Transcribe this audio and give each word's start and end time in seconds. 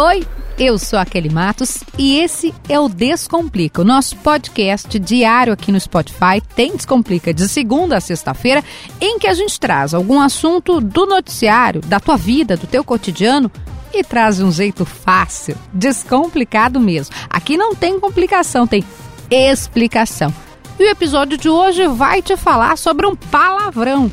Oi, 0.00 0.24
eu 0.56 0.78
sou 0.78 0.96
a 0.96 1.04
Kelly 1.04 1.28
Matos 1.28 1.82
e 1.98 2.20
esse 2.20 2.54
é 2.68 2.78
o 2.78 2.88
Descomplica, 2.88 3.82
o 3.82 3.84
nosso 3.84 4.14
podcast 4.18 4.96
diário 4.96 5.52
aqui 5.52 5.72
no 5.72 5.80
Spotify. 5.80 6.40
Tem 6.54 6.76
Descomplica 6.76 7.34
de 7.34 7.48
segunda 7.48 7.96
a 7.96 8.00
sexta-feira, 8.00 8.62
em 9.00 9.18
que 9.18 9.26
a 9.26 9.34
gente 9.34 9.58
traz 9.58 9.94
algum 9.94 10.20
assunto 10.20 10.80
do 10.80 11.04
noticiário, 11.04 11.80
da 11.80 11.98
tua 11.98 12.16
vida, 12.16 12.56
do 12.56 12.68
teu 12.68 12.84
cotidiano 12.84 13.50
e 13.92 14.04
traz 14.04 14.36
de 14.36 14.44
um 14.44 14.52
jeito 14.52 14.84
fácil, 14.84 15.56
descomplicado 15.72 16.78
mesmo. 16.78 17.12
Aqui 17.28 17.56
não 17.56 17.74
tem 17.74 17.98
complicação, 17.98 18.68
tem 18.68 18.84
explicação. 19.28 20.32
E 20.78 20.84
o 20.84 20.88
episódio 20.88 21.36
de 21.36 21.48
hoje 21.48 21.88
vai 21.88 22.22
te 22.22 22.36
falar 22.36 22.78
sobre 22.78 23.04
um 23.04 23.16
palavrão 23.16 24.08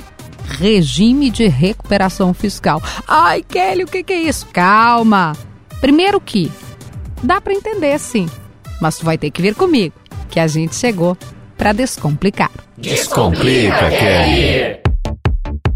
regime 0.47 1.29
de 1.29 1.47
recuperação 1.47 2.33
fiscal. 2.33 2.81
Ai, 3.07 3.43
Kelly, 3.43 3.83
o 3.83 3.88
que, 3.88 4.02
que 4.02 4.13
é 4.13 4.21
isso? 4.23 4.47
Calma. 4.47 5.33
Primeiro 5.85 6.20
que 6.20 6.52
dá 7.21 7.39
para 7.39 7.53
entender 7.53 7.99
sim, 7.99 8.27
mas 8.81 8.98
tu 8.98 9.05
vai 9.05 9.20
ter 9.20 9.30
que 9.30 9.39
vir 9.39 9.53
comigo, 9.53 9.93
que 10.31 10.39
a 10.39 10.48
gente 10.48 10.76
chegou 10.76 11.16
para 11.55 11.73
descomplicar. 11.73 12.49
Descomplica, 12.76 13.91
Kelly. 13.91 14.79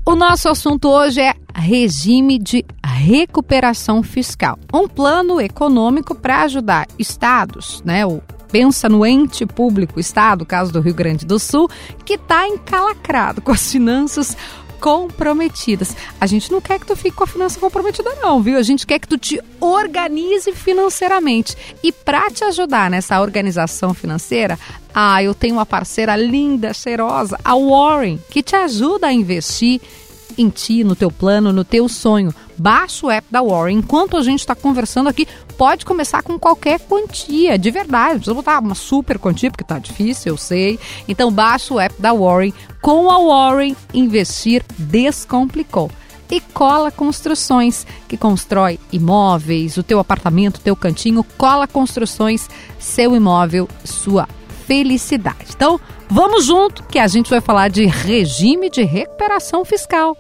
O 0.03 0.15
nosso 0.15 0.49
assunto 0.49 0.89
hoje 0.89 1.21
é 1.21 1.35
regime 1.53 2.39
de 2.39 2.65
recuperação 2.83 4.01
fiscal, 4.01 4.57
um 4.73 4.87
plano 4.87 5.39
econômico 5.39 6.15
para 6.15 6.41
ajudar 6.41 6.87
estados, 6.97 7.83
né, 7.85 8.03
o 8.03 8.19
pensa 8.51 8.89
no 8.89 9.05
ente 9.05 9.45
público, 9.45 9.99
Estado, 9.99 10.43
caso 10.43 10.73
do 10.73 10.81
Rio 10.81 10.95
Grande 10.95 11.23
do 11.23 11.37
Sul, 11.37 11.69
que 12.03 12.15
está 12.15 12.47
encalacrado 12.47 13.43
com 13.43 13.51
as 13.51 13.71
finanças 13.71 14.35
comprometidas. 14.79 15.95
A 16.19 16.25
gente 16.25 16.51
não 16.51 16.61
quer 16.61 16.79
que 16.79 16.85
tu 16.85 16.95
fique 16.95 17.15
com 17.15 17.23
a 17.23 17.27
finança 17.27 17.59
comprometida 17.59 18.09
não, 18.21 18.41
viu? 18.41 18.57
A 18.57 18.63
gente 18.63 18.87
quer 18.87 18.99
que 18.99 19.07
tu 19.07 19.17
te 19.17 19.39
organize 19.59 20.51
financeiramente. 20.53 21.55
E 21.83 21.91
para 21.91 22.29
te 22.31 22.43
ajudar 22.43 22.89
nessa 22.89 23.19
organização 23.21 23.93
financeira, 23.93 24.57
ah, 24.93 25.21
eu 25.21 25.33
tenho 25.33 25.55
uma 25.55 25.65
parceira 25.65 26.15
linda, 26.15 26.73
cheirosa, 26.73 27.39
a 27.43 27.55
Warren, 27.55 28.19
que 28.29 28.41
te 28.41 28.55
ajuda 28.55 29.07
a 29.07 29.13
investir 29.13 29.81
em 30.41 30.49
ti, 30.49 30.83
no 30.83 30.95
teu 30.95 31.11
plano, 31.11 31.51
no 31.51 31.63
teu 31.63 31.89
sonho. 31.89 32.33
Baixa 32.57 33.05
o 33.05 33.11
app 33.11 33.27
da 33.29 33.41
Warren. 33.41 33.77
Enquanto 33.77 34.17
a 34.17 34.23
gente 34.23 34.39
está 34.39 34.55
conversando 34.55 35.09
aqui, 35.09 35.27
pode 35.57 35.85
começar 35.85 36.23
com 36.23 36.39
qualquer 36.39 36.79
quantia, 36.79 37.57
de 37.57 37.69
verdade. 37.69 38.13
Não 38.13 38.19
precisa 38.19 38.33
botar 38.33 38.59
uma 38.59 38.75
super 38.75 39.19
quantia, 39.19 39.51
porque 39.51 39.63
tá 39.63 39.77
difícil, 39.79 40.33
eu 40.33 40.37
sei. 40.37 40.79
Então 41.07 41.31
baixa 41.31 41.73
o 41.73 41.79
app 41.79 42.01
da 42.01 42.13
Warren. 42.13 42.53
Com 42.81 43.09
a 43.11 43.19
Warren, 43.19 43.75
investir 43.93 44.63
descomplicou 44.77 45.91
e 46.31 46.39
Cola 46.39 46.91
Construções, 46.91 47.85
que 48.07 48.15
constrói 48.15 48.79
imóveis, 48.91 49.77
o 49.77 49.83
teu 49.83 49.99
apartamento, 49.99 50.57
o 50.57 50.61
teu 50.61 50.75
cantinho, 50.75 51.23
Cola 51.37 51.67
Construções, 51.67 52.47
seu 52.77 53.15
imóvel, 53.15 53.67
sua 53.83 54.27
felicidade. 54.67 55.47
Então, 55.55 55.79
vamos 56.09 56.45
junto 56.45 56.83
que 56.83 56.99
a 56.99 57.07
gente 57.07 57.29
vai 57.29 57.39
falar 57.39 57.69
de 57.69 57.85
regime 57.85 58.69
de 58.69 58.83
recuperação 58.83 59.63
fiscal. 59.63 60.17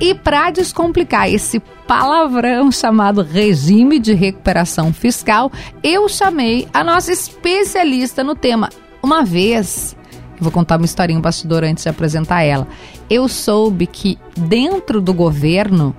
E 0.00 0.14
para 0.14 0.50
descomplicar 0.50 1.28
esse 1.28 1.60
palavrão 1.86 2.70
chamado 2.72 3.22
regime 3.22 3.98
de 3.98 4.14
recuperação 4.14 4.92
fiscal, 4.92 5.50
eu 5.82 6.08
chamei 6.08 6.66
a 6.72 6.82
nossa 6.82 7.12
especialista 7.12 8.24
no 8.24 8.34
tema. 8.34 8.70
Uma 9.02 9.24
vez, 9.24 9.96
vou 10.40 10.50
contar 10.50 10.78
uma 10.78 10.86
historinha 10.86 11.18
um 11.18 11.22
bastidor 11.22 11.64
antes 11.64 11.84
de 11.84 11.90
apresentar 11.90 12.42
ela. 12.42 12.66
Eu 13.10 13.28
soube 13.28 13.86
que 13.86 14.18
dentro 14.36 15.00
do 15.00 15.12
governo, 15.12 15.94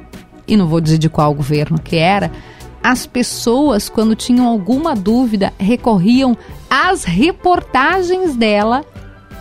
e 0.47 0.57
não 0.57 0.67
vou 0.67 0.81
dizer 0.81 0.97
de 0.97 1.09
qual 1.09 1.33
governo 1.33 1.79
que 1.79 1.95
era, 1.95 2.31
as 2.83 3.05
pessoas, 3.05 3.89
quando 3.89 4.15
tinham 4.15 4.47
alguma 4.47 4.95
dúvida, 4.95 5.53
recorriam 5.59 6.35
às 6.71 7.03
reportagens 7.03 8.33
dela 8.33 8.85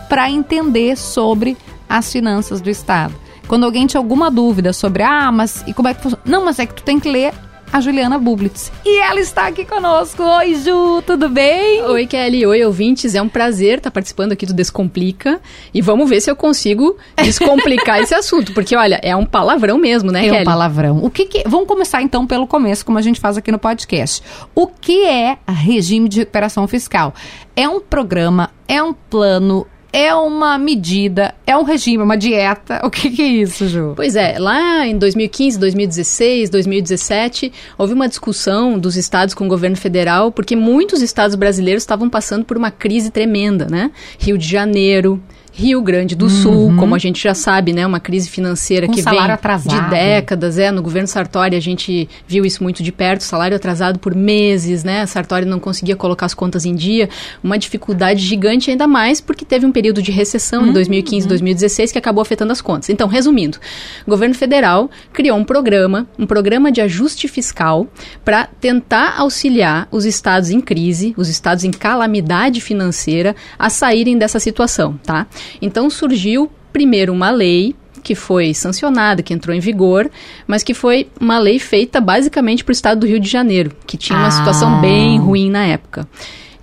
para 0.09 0.29
entender 0.29 0.97
sobre 0.97 1.57
as 1.87 2.11
finanças 2.11 2.59
do 2.59 2.69
Estado. 2.69 3.15
Quando 3.47 3.63
alguém 3.63 3.87
tinha 3.87 3.99
alguma 3.99 4.29
dúvida 4.29 4.73
sobre, 4.73 5.01
ah, 5.01 5.31
mas 5.31 5.63
e 5.65 5.73
como 5.73 5.87
é 5.87 5.93
que 5.93 6.01
funciona? 6.01 6.23
Não, 6.25 6.43
mas 6.43 6.59
é 6.59 6.65
que 6.65 6.73
tu 6.73 6.83
tem 6.83 6.99
que 6.99 7.09
ler 7.09 7.33
a 7.71 7.79
Juliana 7.79 8.19
Bublitz. 8.19 8.71
E 8.85 8.99
ela 8.99 9.19
está 9.19 9.47
aqui 9.47 9.63
conosco. 9.63 10.23
Oi, 10.23 10.55
Ju, 10.55 11.01
tudo 11.05 11.29
bem? 11.29 11.81
Oi, 11.83 12.05
Kelly. 12.05 12.45
Oi, 12.45 12.65
ouvintes. 12.65 13.15
É 13.15 13.21
um 13.21 13.29
prazer 13.29 13.77
estar 13.77 13.91
participando 13.91 14.33
aqui 14.33 14.45
do 14.45 14.53
Descomplica. 14.53 15.39
E 15.73 15.81
vamos 15.81 16.09
ver 16.09 16.19
se 16.19 16.29
eu 16.29 16.35
consigo 16.35 16.97
descomplicar 17.23 17.99
esse 18.03 18.13
assunto. 18.13 18.53
Porque, 18.53 18.75
olha, 18.75 18.99
é 19.01 19.15
um 19.15 19.25
palavrão 19.25 19.77
mesmo, 19.77 20.11
né, 20.11 20.19
é 20.19 20.23
Kelly? 20.23 20.37
É 20.37 20.41
um 20.41 20.45
palavrão. 20.45 21.03
O 21.03 21.09
que, 21.09 21.25
que 21.25 21.43
Vamos 21.47 21.67
começar 21.67 22.01
então 22.01 22.27
pelo 22.27 22.45
começo, 22.45 22.85
como 22.85 22.97
a 22.97 23.01
gente 23.01 23.19
faz 23.19 23.37
aqui 23.37 23.51
no 23.51 23.59
podcast. 23.59 24.21
O 24.53 24.67
que 24.67 25.05
é 25.05 25.37
regime 25.47 26.09
de 26.09 26.19
recuperação 26.19 26.67
fiscal? 26.67 27.13
É 27.55 27.67
um 27.67 27.79
programa, 27.79 28.49
é 28.67 28.81
um 28.81 28.93
plano, 28.93 29.67
é 29.93 30.13
uma 30.15 30.57
medida, 30.57 31.33
é 31.45 31.55
um 31.57 31.63
regime, 31.63 32.03
uma 32.03 32.17
dieta. 32.17 32.81
O 32.91 32.91
que, 32.91 33.09
que, 33.09 33.21
é 33.21 33.27
isso, 33.27 33.67
Ju? 33.67 33.93
Pois 33.95 34.15
é, 34.15 34.37
lá 34.37 34.85
em 34.85 34.97
2015, 34.97 35.57
2016, 35.57 36.49
2017, 36.49 37.53
houve 37.77 37.93
uma 37.93 38.07
discussão 38.07 38.77
dos 38.77 38.97
estados 38.97 39.33
com 39.33 39.45
o 39.45 39.47
governo 39.47 39.77
federal, 39.77 40.31
porque 40.31 40.55
muitos 40.55 41.01
estados 41.01 41.35
brasileiros 41.35 41.83
estavam 41.83 42.09
passando 42.09 42.43
por 42.43 42.57
uma 42.57 42.69
crise 42.69 43.09
tremenda, 43.09 43.67
né? 43.69 43.91
Rio 44.19 44.37
de 44.37 44.47
Janeiro, 44.47 45.21
Rio 45.53 45.81
Grande 45.81 46.15
do 46.15 46.29
Sul, 46.29 46.69
uhum. 46.69 46.77
como 46.77 46.95
a 46.95 46.97
gente 46.97 47.21
já 47.21 47.33
sabe, 47.33 47.73
né, 47.73 47.85
uma 47.85 47.99
crise 47.99 48.29
financeira 48.29 48.87
Com 48.87 48.93
que 48.93 49.01
vem 49.01 49.19
atrasado. 49.19 49.83
de 49.83 49.89
décadas, 49.89 50.57
é, 50.57 50.71
no 50.71 50.81
governo 50.81 51.07
Sartori 51.07 51.55
a 51.55 51.59
gente 51.59 52.07
viu 52.25 52.45
isso 52.45 52.63
muito 52.63 52.81
de 52.81 52.91
perto, 52.91 53.21
salário 53.21 53.55
atrasado 53.55 53.99
por 53.99 54.15
meses, 54.15 54.83
né, 54.83 55.05
Sartori 55.05 55.45
não 55.45 55.59
conseguia 55.59 55.95
colocar 55.95 56.25
as 56.25 56.33
contas 56.33 56.65
em 56.65 56.73
dia, 56.73 57.09
uma 57.43 57.57
dificuldade 57.57 58.21
gigante 58.21 58.71
ainda 58.71 58.87
mais 58.87 59.19
porque 59.19 59.43
teve 59.43 59.65
um 59.65 59.71
período 59.71 60.01
de 60.01 60.11
recessão 60.11 60.63
uhum. 60.63 60.69
em 60.69 60.73
2015, 60.73 61.27
2016 61.27 61.91
que 61.91 61.97
acabou 61.97 62.21
afetando 62.21 62.51
as 62.51 62.61
contas. 62.61 62.89
Então, 62.89 63.07
resumindo, 63.07 63.57
o 64.05 64.09
governo 64.09 64.35
federal 64.35 64.89
criou 65.11 65.37
um 65.37 65.43
programa, 65.43 66.07
um 66.17 66.25
programa 66.25 66.71
de 66.71 66.79
ajuste 66.79 67.27
fiscal 67.27 67.87
para 68.23 68.45
tentar 68.45 69.15
auxiliar 69.17 69.87
os 69.91 70.05
estados 70.05 70.49
em 70.49 70.61
crise, 70.61 71.13
os 71.17 71.27
estados 71.27 71.63
em 71.63 71.71
calamidade 71.71 72.61
financeira 72.61 73.35
a 73.59 73.69
saírem 73.69 74.17
dessa 74.17 74.39
situação, 74.39 74.99
tá? 75.03 75.27
Então 75.61 75.89
surgiu 75.89 76.51
primeiro 76.71 77.13
uma 77.13 77.29
lei 77.29 77.75
que 78.01 78.15
foi 78.15 78.53
sancionada, 78.53 79.21
que 79.21 79.33
entrou 79.33 79.55
em 79.55 79.59
vigor, 79.59 80.09
mas 80.47 80.63
que 80.63 80.73
foi 80.73 81.07
uma 81.19 81.37
lei 81.37 81.59
feita 81.59 82.01
basicamente 82.01 82.63
para 82.63 82.71
o 82.71 82.73
estado 82.73 83.01
do 83.01 83.07
Rio 83.07 83.19
de 83.19 83.29
Janeiro, 83.29 83.71
que 83.85 83.97
tinha 83.97 84.17
uma 84.17 84.27
ah. 84.27 84.31
situação 84.31 84.81
bem 84.81 85.19
ruim 85.19 85.49
na 85.49 85.65
época. 85.65 86.07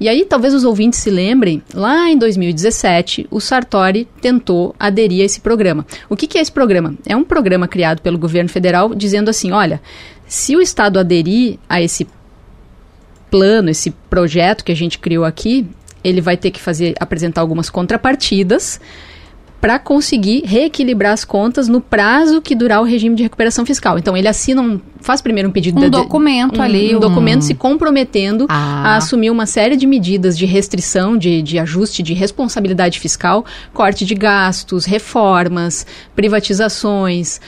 E 0.00 0.08
aí, 0.08 0.24
talvez 0.24 0.54
os 0.54 0.64
ouvintes 0.64 1.00
se 1.00 1.10
lembrem, 1.10 1.60
lá 1.74 2.08
em 2.08 2.16
2017, 2.16 3.26
o 3.30 3.40
Sartori 3.40 4.06
tentou 4.20 4.74
aderir 4.78 5.22
a 5.22 5.24
esse 5.24 5.40
programa. 5.40 5.84
O 6.08 6.16
que, 6.16 6.28
que 6.28 6.38
é 6.38 6.40
esse 6.40 6.52
programa? 6.52 6.94
É 7.04 7.16
um 7.16 7.24
programa 7.24 7.66
criado 7.66 8.00
pelo 8.00 8.16
governo 8.16 8.48
federal 8.48 8.94
dizendo 8.94 9.28
assim: 9.28 9.50
olha, 9.50 9.80
se 10.24 10.54
o 10.54 10.60
Estado 10.60 11.00
aderir 11.00 11.58
a 11.68 11.82
esse 11.82 12.06
plano, 13.28 13.70
esse 13.70 13.90
projeto 14.08 14.64
que 14.64 14.70
a 14.70 14.76
gente 14.76 15.00
criou 15.00 15.24
aqui, 15.24 15.66
ele 16.02 16.20
vai 16.20 16.36
ter 16.36 16.50
que 16.50 16.60
fazer 16.60 16.94
apresentar 17.00 17.40
algumas 17.40 17.68
contrapartidas 17.70 18.80
para 19.60 19.78
conseguir 19.78 20.42
reequilibrar 20.44 21.12
as 21.12 21.24
contas 21.24 21.66
no 21.66 21.80
prazo 21.80 22.40
que 22.40 22.54
durar 22.54 22.80
o 22.80 22.84
regime 22.84 23.16
de 23.16 23.24
recuperação 23.24 23.66
fiscal. 23.66 23.98
Então 23.98 24.16
ele 24.16 24.28
assina 24.28 24.62
um, 24.62 24.80
faz 25.00 25.20
primeiro 25.20 25.48
um 25.48 25.52
pedido 25.52 25.78
um 25.78 25.82
de, 25.82 25.90
documento 25.90 26.60
um, 26.60 26.62
ali, 26.62 26.94
um, 26.94 26.98
um, 26.98 27.00
documento 27.00 27.42
se 27.42 27.54
comprometendo 27.54 28.46
ah. 28.48 28.94
a 28.94 28.96
assumir 28.96 29.30
uma 29.30 29.46
série 29.46 29.76
de 29.76 29.86
medidas 29.86 30.36
de 30.36 30.46
restrição, 30.46 31.16
de, 31.16 31.42
de 31.42 31.58
ajuste, 31.58 32.02
de 32.02 32.14
responsabilidade 32.14 32.98
fiscal, 32.98 33.44
corte 33.72 34.04
de 34.04 34.14
gastos, 34.14 34.84
reformas, 34.84 35.86
privatizações, 36.14 37.40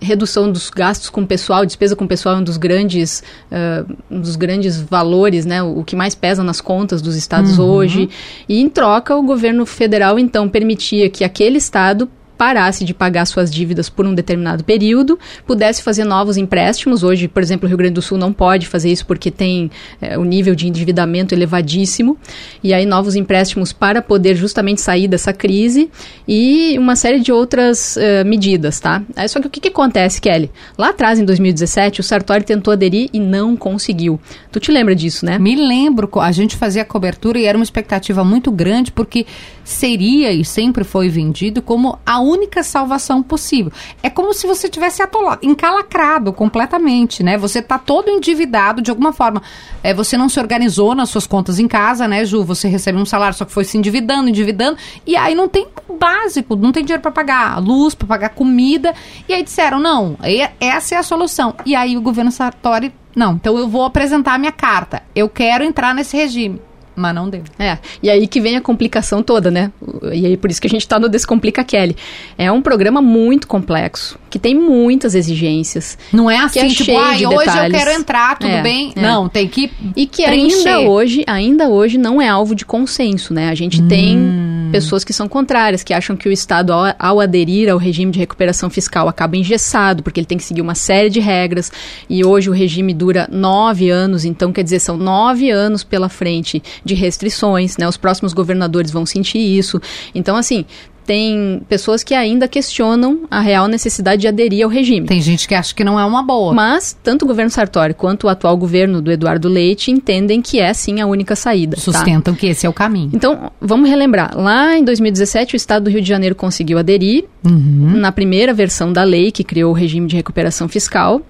redução 0.00 0.50
dos 0.50 0.70
gastos 0.70 1.10
com 1.10 1.24
pessoal, 1.26 1.64
despesa 1.66 1.94
com 1.94 2.06
pessoal 2.06 2.36
é 2.36 2.38
um 2.38 2.44
dos 2.44 2.56
grandes, 2.56 3.22
uh, 3.50 3.96
um 4.10 4.20
dos 4.20 4.36
grandes 4.36 4.80
valores, 4.80 5.44
né, 5.44 5.62
o, 5.62 5.80
o, 5.80 5.84
que 5.84 5.96
mais 5.96 6.14
pesa 6.14 6.42
nas 6.42 6.60
contas 6.60 7.02
dos 7.02 7.16
estados 7.16 7.58
uhum. 7.58 7.66
hoje. 7.66 8.10
E 8.48 8.60
em 8.60 8.68
troca 8.68 9.16
o 9.16 9.22
governo 9.22 9.66
federal 9.66 10.18
então 10.18 10.48
permitia 10.48 11.08
que 11.08 11.24
aquele 11.24 11.58
Estado 11.58 12.08
parasse 12.40 12.86
de 12.86 12.94
pagar 12.94 13.26
suas 13.26 13.50
dívidas 13.50 13.90
por 13.90 14.06
um 14.06 14.14
determinado 14.14 14.64
período, 14.64 15.18
pudesse 15.46 15.82
fazer 15.82 16.04
novos 16.04 16.38
empréstimos. 16.38 17.02
Hoje, 17.02 17.28
por 17.28 17.42
exemplo, 17.42 17.66
o 17.66 17.68
Rio 17.68 17.76
Grande 17.76 17.92
do 17.92 18.00
Sul 18.00 18.16
não 18.16 18.32
pode 18.32 18.66
fazer 18.66 18.90
isso 18.90 19.04
porque 19.04 19.30
tem 19.30 19.70
é, 20.00 20.16
o 20.16 20.24
nível 20.24 20.54
de 20.54 20.66
endividamento 20.66 21.34
elevadíssimo. 21.34 22.16
E 22.64 22.72
aí, 22.72 22.86
novos 22.86 23.14
empréstimos 23.14 23.74
para 23.74 24.00
poder 24.00 24.36
justamente 24.36 24.80
sair 24.80 25.06
dessa 25.06 25.34
crise 25.34 25.90
e 26.26 26.78
uma 26.78 26.96
série 26.96 27.20
de 27.20 27.30
outras 27.30 27.96
uh, 27.96 28.24
medidas, 28.24 28.80
tá? 28.80 29.02
Aí, 29.14 29.28
só 29.28 29.38
que 29.38 29.46
o 29.46 29.50
que, 29.50 29.60
que 29.60 29.68
acontece, 29.68 30.18
Kelly? 30.18 30.50
Lá 30.78 30.88
atrás, 30.88 31.18
em 31.18 31.26
2017, 31.26 32.00
o 32.00 32.02
Sartori 32.02 32.42
tentou 32.42 32.72
aderir 32.72 33.10
e 33.12 33.20
não 33.20 33.54
conseguiu. 33.54 34.18
Tu 34.52 34.58
te 34.58 34.72
lembra 34.72 34.96
disso, 34.96 35.24
né? 35.24 35.38
Me 35.38 35.54
lembro. 35.54 36.10
A 36.20 36.32
gente 36.32 36.56
fazia 36.56 36.84
cobertura 36.84 37.38
e 37.38 37.44
era 37.44 37.56
uma 37.56 37.62
expectativa 37.62 38.24
muito 38.24 38.50
grande 38.50 38.90
porque 38.90 39.24
seria 39.62 40.32
e 40.32 40.44
sempre 40.44 40.82
foi 40.82 41.08
vendido 41.08 41.62
como 41.62 41.98
a 42.04 42.18
única 42.20 42.62
salvação 42.64 43.22
possível. 43.22 43.70
É 44.02 44.10
como 44.10 44.34
se 44.34 44.46
você 44.46 44.68
tivesse 44.68 45.02
atolado, 45.02 45.46
encalacrado 45.46 46.32
completamente, 46.32 47.22
né? 47.22 47.38
Você 47.38 47.62
tá 47.62 47.78
todo 47.78 48.10
endividado 48.10 48.82
de 48.82 48.90
alguma 48.90 49.12
forma. 49.12 49.40
É, 49.84 49.94
você 49.94 50.16
não 50.16 50.28
se 50.28 50.40
organizou 50.40 50.94
nas 50.94 51.10
suas 51.10 51.26
contas 51.26 51.60
em 51.60 51.68
casa, 51.68 52.08
né, 52.08 52.24
Ju? 52.24 52.42
Você 52.44 52.66
recebe 52.66 52.98
um 52.98 53.06
salário, 53.06 53.36
só 53.36 53.44
que 53.44 53.52
foi 53.52 53.64
se 53.64 53.78
endividando, 53.78 54.28
endividando, 54.28 54.76
e 55.06 55.16
aí 55.16 55.34
não 55.34 55.48
tem 55.48 55.68
básico, 55.98 56.56
não 56.56 56.72
tem 56.72 56.84
dinheiro 56.84 57.02
para 57.02 57.12
pagar 57.12 57.58
luz, 57.62 57.94
para 57.94 58.08
pagar 58.08 58.28
comida. 58.30 58.94
E 59.28 59.32
aí 59.32 59.44
disseram, 59.44 59.78
não, 59.78 60.16
essa 60.58 60.96
é 60.96 60.98
a 60.98 61.02
solução. 61.02 61.54
E 61.64 61.76
aí 61.76 61.96
o 61.96 62.00
governo 62.00 62.32
Sartori, 62.32 62.92
não, 63.14 63.34
então 63.34 63.58
eu 63.58 63.68
vou 63.68 63.84
apresentar 63.84 64.34
a 64.34 64.38
minha 64.38 64.52
carta. 64.52 65.02
Eu 65.14 65.28
quero 65.28 65.64
entrar 65.64 65.94
nesse 65.94 66.16
regime. 66.16 66.60
Mas 66.94 67.14
não 67.14 67.28
deu. 67.28 67.42
É, 67.58 67.78
e 68.02 68.10
aí 68.10 68.26
que 68.26 68.40
vem 68.40 68.56
a 68.56 68.60
complicação 68.60 69.22
toda, 69.22 69.50
né? 69.50 69.72
E 70.12 70.26
aí 70.26 70.36
por 70.36 70.50
isso 70.50 70.60
que 70.60 70.66
a 70.66 70.70
gente 70.70 70.82
está 70.82 70.98
no 70.98 71.08
Descomplica 71.08 71.64
Kelly. 71.64 71.96
É 72.36 72.50
um 72.50 72.60
programa 72.60 73.00
muito 73.00 73.46
complexo, 73.46 74.18
que 74.28 74.38
tem 74.38 74.54
muitas 74.54 75.14
exigências. 75.14 75.96
Não 76.12 76.30
é 76.30 76.38
assim, 76.38 76.60
é 76.60 76.68
tipo, 76.68 76.96
ah, 76.98 77.14
de 77.14 77.26
hoje 77.26 77.38
detalhes. 77.38 77.72
eu 77.72 77.78
quero 77.78 78.00
entrar, 78.00 78.38
tudo 78.38 78.50
é, 78.50 78.62
bem? 78.62 78.92
É. 78.94 79.00
Não, 79.00 79.28
tem 79.28 79.48
que 79.48 79.70
E 79.96 80.06
que 80.06 80.24
preencher. 80.24 80.68
ainda 80.68 80.90
hoje, 80.90 81.24
ainda 81.26 81.68
hoje 81.68 81.96
não 81.96 82.20
é 82.20 82.28
alvo 82.28 82.54
de 82.54 82.64
consenso, 82.64 83.32
né? 83.32 83.48
A 83.48 83.54
gente 83.54 83.80
hum. 83.80 83.88
tem 83.88 84.60
pessoas 84.70 85.04
que 85.04 85.12
são 85.12 85.28
contrárias, 85.28 85.82
que 85.82 85.92
acham 85.92 86.16
que 86.16 86.28
o 86.28 86.32
Estado, 86.32 86.72
ao, 86.72 86.94
ao, 86.98 87.20
aderir 87.20 87.68
ao 87.68 87.78
regime 87.78 88.12
de 88.12 88.18
recuperação 88.18 88.70
fiscal, 88.70 89.08
acaba 89.08 89.36
engessado, 89.36 90.02
porque 90.02 90.20
ele 90.20 90.26
tem 90.26 90.38
que 90.38 90.44
seguir 90.44 90.60
uma 90.60 90.74
série 90.74 91.10
de 91.10 91.20
regras, 91.20 91.72
e 92.08 92.24
hoje 92.24 92.48
o 92.48 92.52
regime 92.52 92.94
dura 92.94 93.28
nove 93.30 93.90
anos, 93.90 94.24
então 94.24 94.52
quer 94.52 94.62
dizer, 94.62 94.80
são 94.80 94.96
nove 94.96 95.50
anos 95.50 95.82
pela 95.82 96.08
frente 96.08 96.62
de 96.84 96.94
restrições, 96.94 97.76
né? 97.76 97.88
Os 97.88 97.96
próximos 97.96 98.32
governadores 98.32 98.90
vão 98.90 99.04
sentir 99.06 99.38
isso. 99.38 99.80
Então, 100.14 100.36
assim, 100.36 100.64
tem 101.10 101.60
pessoas 101.68 102.04
que 102.04 102.14
ainda 102.14 102.46
questionam 102.46 103.22
a 103.28 103.40
real 103.40 103.66
necessidade 103.66 104.20
de 104.20 104.28
aderir 104.28 104.62
ao 104.64 104.70
regime. 104.70 105.08
Tem 105.08 105.20
gente 105.20 105.48
que 105.48 105.56
acha 105.56 105.74
que 105.74 105.82
não 105.82 105.98
é 105.98 106.04
uma 106.04 106.22
boa. 106.22 106.54
Mas 106.54 106.96
tanto 107.02 107.24
o 107.24 107.28
governo 107.28 107.50
Sartori 107.50 107.94
quanto 107.94 108.28
o 108.28 108.28
atual 108.28 108.56
governo 108.56 109.02
do 109.02 109.10
Eduardo 109.10 109.48
Leite 109.48 109.90
entendem 109.90 110.40
que 110.40 110.60
é 110.60 110.72
sim 110.72 111.00
a 111.00 111.06
única 111.06 111.34
saída. 111.34 111.74
Tá? 111.74 111.82
Sustentam 111.82 112.32
tá? 112.32 112.38
que 112.38 112.46
esse 112.46 112.64
é 112.64 112.68
o 112.68 112.72
caminho. 112.72 113.10
Então, 113.12 113.50
vamos 113.60 113.90
relembrar. 113.90 114.38
Lá 114.38 114.76
em 114.76 114.84
2017, 114.84 115.54
o 115.54 115.56
estado 115.56 115.84
do 115.84 115.90
Rio 115.90 116.00
de 116.00 116.08
Janeiro 116.08 116.36
conseguiu 116.36 116.78
aderir 116.78 117.24
uhum. 117.44 117.96
na 117.96 118.12
primeira 118.12 118.54
versão 118.54 118.92
da 118.92 119.02
lei 119.02 119.32
que 119.32 119.42
criou 119.42 119.72
o 119.72 119.74
regime 119.74 120.06
de 120.06 120.14
recuperação 120.14 120.68
fiscal. 120.68 121.22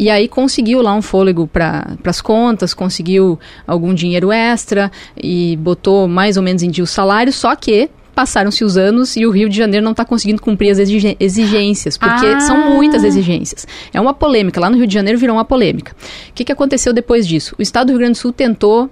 E 0.00 0.08
aí 0.08 0.28
conseguiu 0.28 0.80
lá 0.80 0.94
um 0.94 1.02
fôlego 1.02 1.46
para 1.46 1.94
as 2.06 2.22
contas, 2.22 2.72
conseguiu 2.72 3.38
algum 3.66 3.92
dinheiro 3.92 4.32
extra 4.32 4.90
e 5.14 5.58
botou 5.58 6.08
mais 6.08 6.38
ou 6.38 6.42
menos 6.42 6.62
em 6.62 6.70
dia 6.70 6.82
o 6.82 6.86
salário, 6.86 7.30
só 7.30 7.54
que 7.54 7.90
passaram-se 8.14 8.64
os 8.64 8.78
anos 8.78 9.14
e 9.14 9.26
o 9.26 9.30
Rio 9.30 9.46
de 9.46 9.58
Janeiro 9.58 9.84
não 9.84 9.90
está 9.90 10.02
conseguindo 10.02 10.40
cumprir 10.40 10.70
as 10.70 10.78
exigências, 10.78 11.98
porque 11.98 12.26
ah. 12.26 12.40
são 12.40 12.74
muitas 12.74 13.04
exigências. 13.04 13.66
É 13.92 14.00
uma 14.00 14.14
polêmica. 14.14 14.58
Lá 14.58 14.70
no 14.70 14.78
Rio 14.78 14.86
de 14.86 14.94
Janeiro 14.94 15.18
virou 15.18 15.36
uma 15.36 15.44
polêmica. 15.44 15.94
O 16.30 16.32
que, 16.32 16.46
que 16.46 16.52
aconteceu 16.52 16.94
depois 16.94 17.28
disso? 17.28 17.54
O 17.58 17.62
Estado 17.62 17.88
do 17.88 17.90
Rio 17.90 17.98
Grande 17.98 18.12
do 18.12 18.22
Sul 18.22 18.32
tentou 18.32 18.88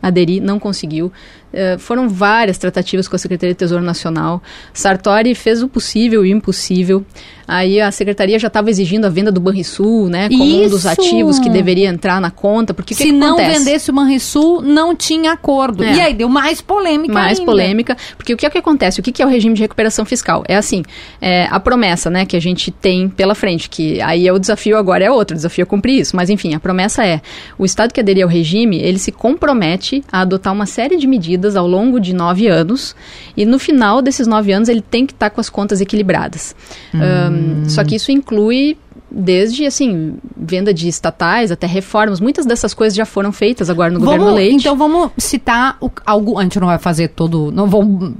aderir, 0.00 0.40
não 0.40 0.60
conseguiu. 0.60 1.10
Uh, 1.56 1.78
foram 1.78 2.08
várias 2.08 2.58
tratativas 2.58 3.08
com 3.08 3.16
a 3.16 3.18
Secretaria 3.18 3.54
de 3.54 3.58
Tesouro 3.58 3.82
Nacional. 3.82 4.42
Sartori 4.74 5.34
fez 5.34 5.62
o 5.62 5.68
possível 5.68 6.24
e 6.24 6.32
o 6.32 6.36
impossível. 6.36 7.04
Aí 7.48 7.80
a 7.80 7.92
secretaria 7.92 8.38
já 8.38 8.48
estava 8.48 8.70
exigindo 8.70 9.04
a 9.04 9.08
venda 9.08 9.30
do 9.30 9.40
Banrisul, 9.40 10.08
né? 10.08 10.28
Como 10.28 10.42
Isso. 10.42 10.64
um 10.64 10.68
dos 10.68 10.86
ativos 10.86 11.38
que 11.38 11.48
deveria 11.48 11.88
entrar 11.88 12.20
na 12.20 12.30
conta. 12.30 12.74
Porque 12.74 12.94
se 12.94 13.04
que 13.04 13.12
não 13.12 13.34
acontece? 13.34 13.58
vendesse 13.58 13.90
o 13.90 13.94
Banrisul, 13.94 14.62
não 14.62 14.96
tinha 14.96 15.32
acordo. 15.32 15.84
É. 15.84 15.94
E 15.94 16.00
aí 16.00 16.14
deu 16.14 16.28
mais 16.28 16.60
polêmica 16.60 17.12
Mais 17.12 17.38
ainda. 17.38 17.50
polêmica. 17.50 17.96
Porque 18.16 18.34
o 18.34 18.36
que 18.36 18.46
é 18.46 18.50
que 18.50 18.58
acontece? 18.58 18.98
O 18.98 19.02
que, 19.02 19.12
que 19.12 19.22
é 19.22 19.26
o 19.26 19.28
regime 19.28 19.54
de 19.54 19.62
recuperação 19.62 20.04
fiscal? 20.04 20.42
É 20.48 20.56
assim, 20.56 20.82
é, 21.20 21.46
a 21.48 21.60
promessa, 21.60 22.10
né, 22.10 22.26
que 22.26 22.36
a 22.36 22.40
gente 22.40 22.70
tem 22.72 23.08
pela 23.08 23.34
frente, 23.34 23.70
que 23.70 24.00
aí 24.00 24.26
é 24.26 24.32
o 24.32 24.38
desafio 24.38 24.76
agora 24.76 25.04
é 25.04 25.10
outro, 25.10 25.34
o 25.34 25.36
desafio 25.36 25.62
é 25.62 25.66
cumprir 25.66 26.00
isso. 26.00 26.16
Mas 26.16 26.30
enfim, 26.30 26.54
a 26.54 26.60
promessa 26.60 27.06
é, 27.06 27.20
o 27.56 27.64
Estado 27.64 27.92
que 27.92 28.00
aderir 28.00 28.24
ao 28.24 28.28
regime, 28.28 28.78
ele 28.80 28.98
se 28.98 29.12
compromete 29.12 30.02
a 30.10 30.22
adotar 30.22 30.52
uma 30.52 30.66
série 30.66 30.96
de 30.96 31.06
medidas 31.06 31.45
ao 31.54 31.68
longo 31.68 32.00
de 32.00 32.12
nove 32.14 32.48
anos. 32.48 32.96
E 33.36 33.44
no 33.44 33.58
final 33.58 34.02
desses 34.02 34.26
nove 34.26 34.52
anos, 34.52 34.68
ele 34.68 34.80
tem 34.80 35.06
que 35.06 35.12
estar 35.12 35.30
tá 35.30 35.34
com 35.34 35.40
as 35.40 35.48
contas 35.48 35.80
equilibradas. 35.80 36.56
Hum. 36.94 36.98
Um, 37.62 37.68
só 37.68 37.84
que 37.84 37.94
isso 37.94 38.10
inclui 38.10 38.76
desde 39.10 39.64
assim 39.64 40.16
venda 40.36 40.74
de 40.74 40.88
estatais 40.88 41.52
até 41.52 41.66
reformas 41.66 42.20
muitas 42.20 42.44
dessas 42.44 42.74
coisas 42.74 42.94
já 42.96 43.06
foram 43.06 43.30
feitas 43.30 43.70
agora 43.70 43.90
no 43.90 44.00
vamos, 44.00 44.18
governo 44.18 44.34
Leite 44.34 44.62
então 44.62 44.76
vamos 44.76 45.12
citar 45.16 45.76
o, 45.80 45.88
algo 46.04 46.38
a 46.38 46.42
gente 46.42 46.58
não 46.58 46.66
vai 46.66 46.78
fazer 46.78 47.08
todo 47.08 47.52
não 47.52 47.68
vamos 47.68 48.14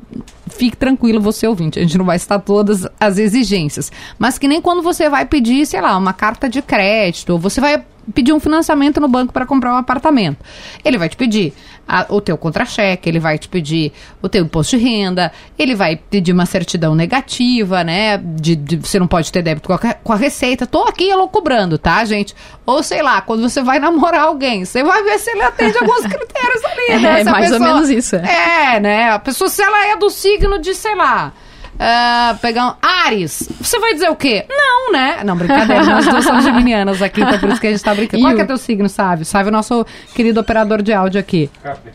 fique 0.49 0.77
tranquilo 0.77 1.21
você 1.21 1.47
ouvinte 1.47 1.79
a 1.79 1.83
gente 1.83 1.99
não 1.99 2.05
vai 2.05 2.19
citar 2.19 2.41
todas 2.41 2.87
as 3.01 3.19
exigências 3.19 3.91
mas 4.17 4.39
que 4.39 4.47
nem 4.47 4.61
quando 4.63 4.81
você 4.81 5.11
vai 5.11 5.27
pedir 5.27 5.67
sei 5.67 5.81
lá 5.81 5.97
uma 5.97 6.13
carta 6.13 6.49
de 6.49 6.63
crédito 6.63 7.31
ou 7.31 7.39
você 7.39 7.61
vai 7.61 7.83
pedir 8.15 8.33
um 8.33 8.41
financiamento 8.41 9.01
no 9.01 9.09
banco 9.09 9.33
para 9.33 9.47
comprar 9.47 9.73
um 9.73 9.77
apartamento. 9.77 10.39
Ele 10.85 10.99
vai 10.99 11.09
te 11.09 11.17
pedir 11.17 11.53
a, 11.87 12.07
o 12.09 12.21
teu 12.21 12.37
contra-cheque, 12.37 13.09
ele 13.09 13.21
vai 13.21 13.39
te 13.39 13.49
pedir 13.49 13.93
o 14.21 14.29
teu 14.29 14.43
imposto 14.43 14.77
de 14.77 14.85
renda, 14.85 15.33
ele 15.59 15.75
vai 15.75 15.97
pedir 15.97 16.33
uma 16.33 16.47
certidão 16.47 16.95
negativa, 16.95 17.85
né? 17.85 18.19
De, 18.19 18.57
de 18.57 18.77
você 18.77 18.99
não 18.99 19.07
pode 19.07 19.31
ter 19.31 19.43
débito 19.43 19.69
com 19.69 19.75
a, 19.75 19.79
com 19.79 20.13
a 20.13 20.17
receita. 20.17 20.67
Tô 20.67 20.83
aqui 20.83 21.09
eu 21.09 21.27
cobrando, 21.29 21.79
tá, 21.79 22.05
gente? 22.05 22.35
Ou 22.65 22.83
sei 22.83 23.03
lá, 23.03 23.21
quando 23.21 23.49
você 23.49 23.63
vai 23.63 23.79
namorar 23.79 24.23
alguém, 24.23 24.65
você 24.65 24.83
vai 24.83 25.03
ver 25.03 25.19
se 25.19 25.31
ele 25.31 25.43
atende 25.43 25.79
alguns 25.79 26.03
critérios 26.07 26.65
ali, 26.65 27.01
né? 27.01 27.21
É, 27.21 27.25
mais 27.25 27.51
pessoa, 27.51 27.69
ou 27.69 27.75
menos 27.75 27.91
isso. 27.91 28.17
É. 28.17 28.77
é, 28.77 28.81
né? 28.81 29.11
A 29.11 29.19
pessoa, 29.19 29.49
se 29.49 29.63
ela 29.63 29.87
é 29.89 29.97
do 29.97 30.11
signo 30.11 30.59
de, 30.59 30.75
sei 30.75 30.95
lá, 30.95 31.33
Uh, 31.77 32.37
pegar 32.39 32.69
um 32.69 32.75
Ares. 32.81 33.49
Você 33.61 33.79
vai 33.79 33.93
dizer 33.93 34.09
o 34.11 34.17
quê? 34.17 34.47
Não, 34.49 34.93
né? 34.93 35.23
Não, 35.25 35.37
brincadeira. 35.37 35.85
nós 35.85 36.07
duas 36.07 36.25
somos 36.25 36.43
geminianas 36.45 37.03
aqui, 37.03 37.21
então 37.21 37.39
por 37.39 37.51
isso 37.51 37.61
que 37.61 37.67
a 37.67 37.71
gente 37.71 37.83
tá 37.83 37.95
brincando. 37.95 38.23
Qual 38.23 38.37
é, 38.37 38.41
é 38.41 38.45
teu 38.45 38.57
signo, 38.57 38.89
Sávio? 38.89 39.25
Sávio 39.25 39.49
é 39.49 39.51
o 39.51 39.53
nosso 39.53 39.87
querido 40.15 40.41
operador 40.41 40.81
de 40.81 40.93
áudio 40.93 41.21
aqui. 41.21 41.51
Capri. 41.63 41.93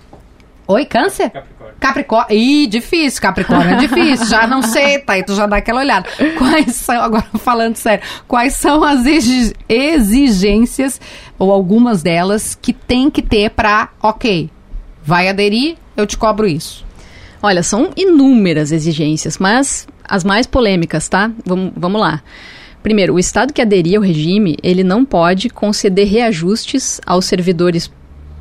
Oi, 0.68 0.86
câncer? 0.86 1.30
Capricórnio. 1.32 1.76
Capricórnio. 1.80 2.38
Ih, 2.38 2.68
difícil. 2.68 3.22
Capricórnio 3.22 3.76
é 3.76 3.78
difícil. 3.80 4.28
já 4.28 4.46
não 4.48 4.62
sei, 4.62 5.00
tá? 5.00 5.14
aí 5.14 5.24
tu 5.24 5.36
já 5.36 5.46
dá 5.48 5.58
aquela 5.58 5.82
olhada. 5.82 6.08
Quais 6.38 6.76
são, 6.76 7.02
agora 7.02 7.26
falando 7.40 7.76
sério, 7.76 8.06
quais 8.28 8.54
são 8.56 8.84
as 8.84 9.02
exigências, 9.68 11.02
ou 11.38 11.52
algumas 11.52 12.04
delas, 12.04 12.56
que 12.56 12.72
tem 12.72 13.10
que 13.10 13.22
ter 13.22 13.50
pra, 13.50 13.90
ok, 14.02 14.50
vai 15.04 15.28
aderir, 15.28 15.76
eu 15.98 16.06
te 16.06 16.18
cobro 16.18 16.48
isso? 16.48 16.86
Olha, 17.42 17.64
são 17.64 17.92
inúmeras 17.96 18.72
exigências, 18.72 19.38
mas 19.38 19.88
as 20.04 20.24
mais 20.24 20.46
polêmicas, 20.46 21.10
tá? 21.10 21.32
Vamos, 21.46 21.72
vamos 21.76 22.00
lá. 22.00 22.22
Primeiro, 22.84 23.14
o 23.14 23.20
Estado 23.20 23.54
que 23.54 23.62
aderir 23.62 23.98
ao 23.98 24.04
regime, 24.04 24.58
ele 24.64 24.84
não 24.84 25.06
pode 25.06 25.50
conceder 25.50 26.08
reajustes 26.08 27.00
aos 27.06 27.26
servidores 27.26 27.92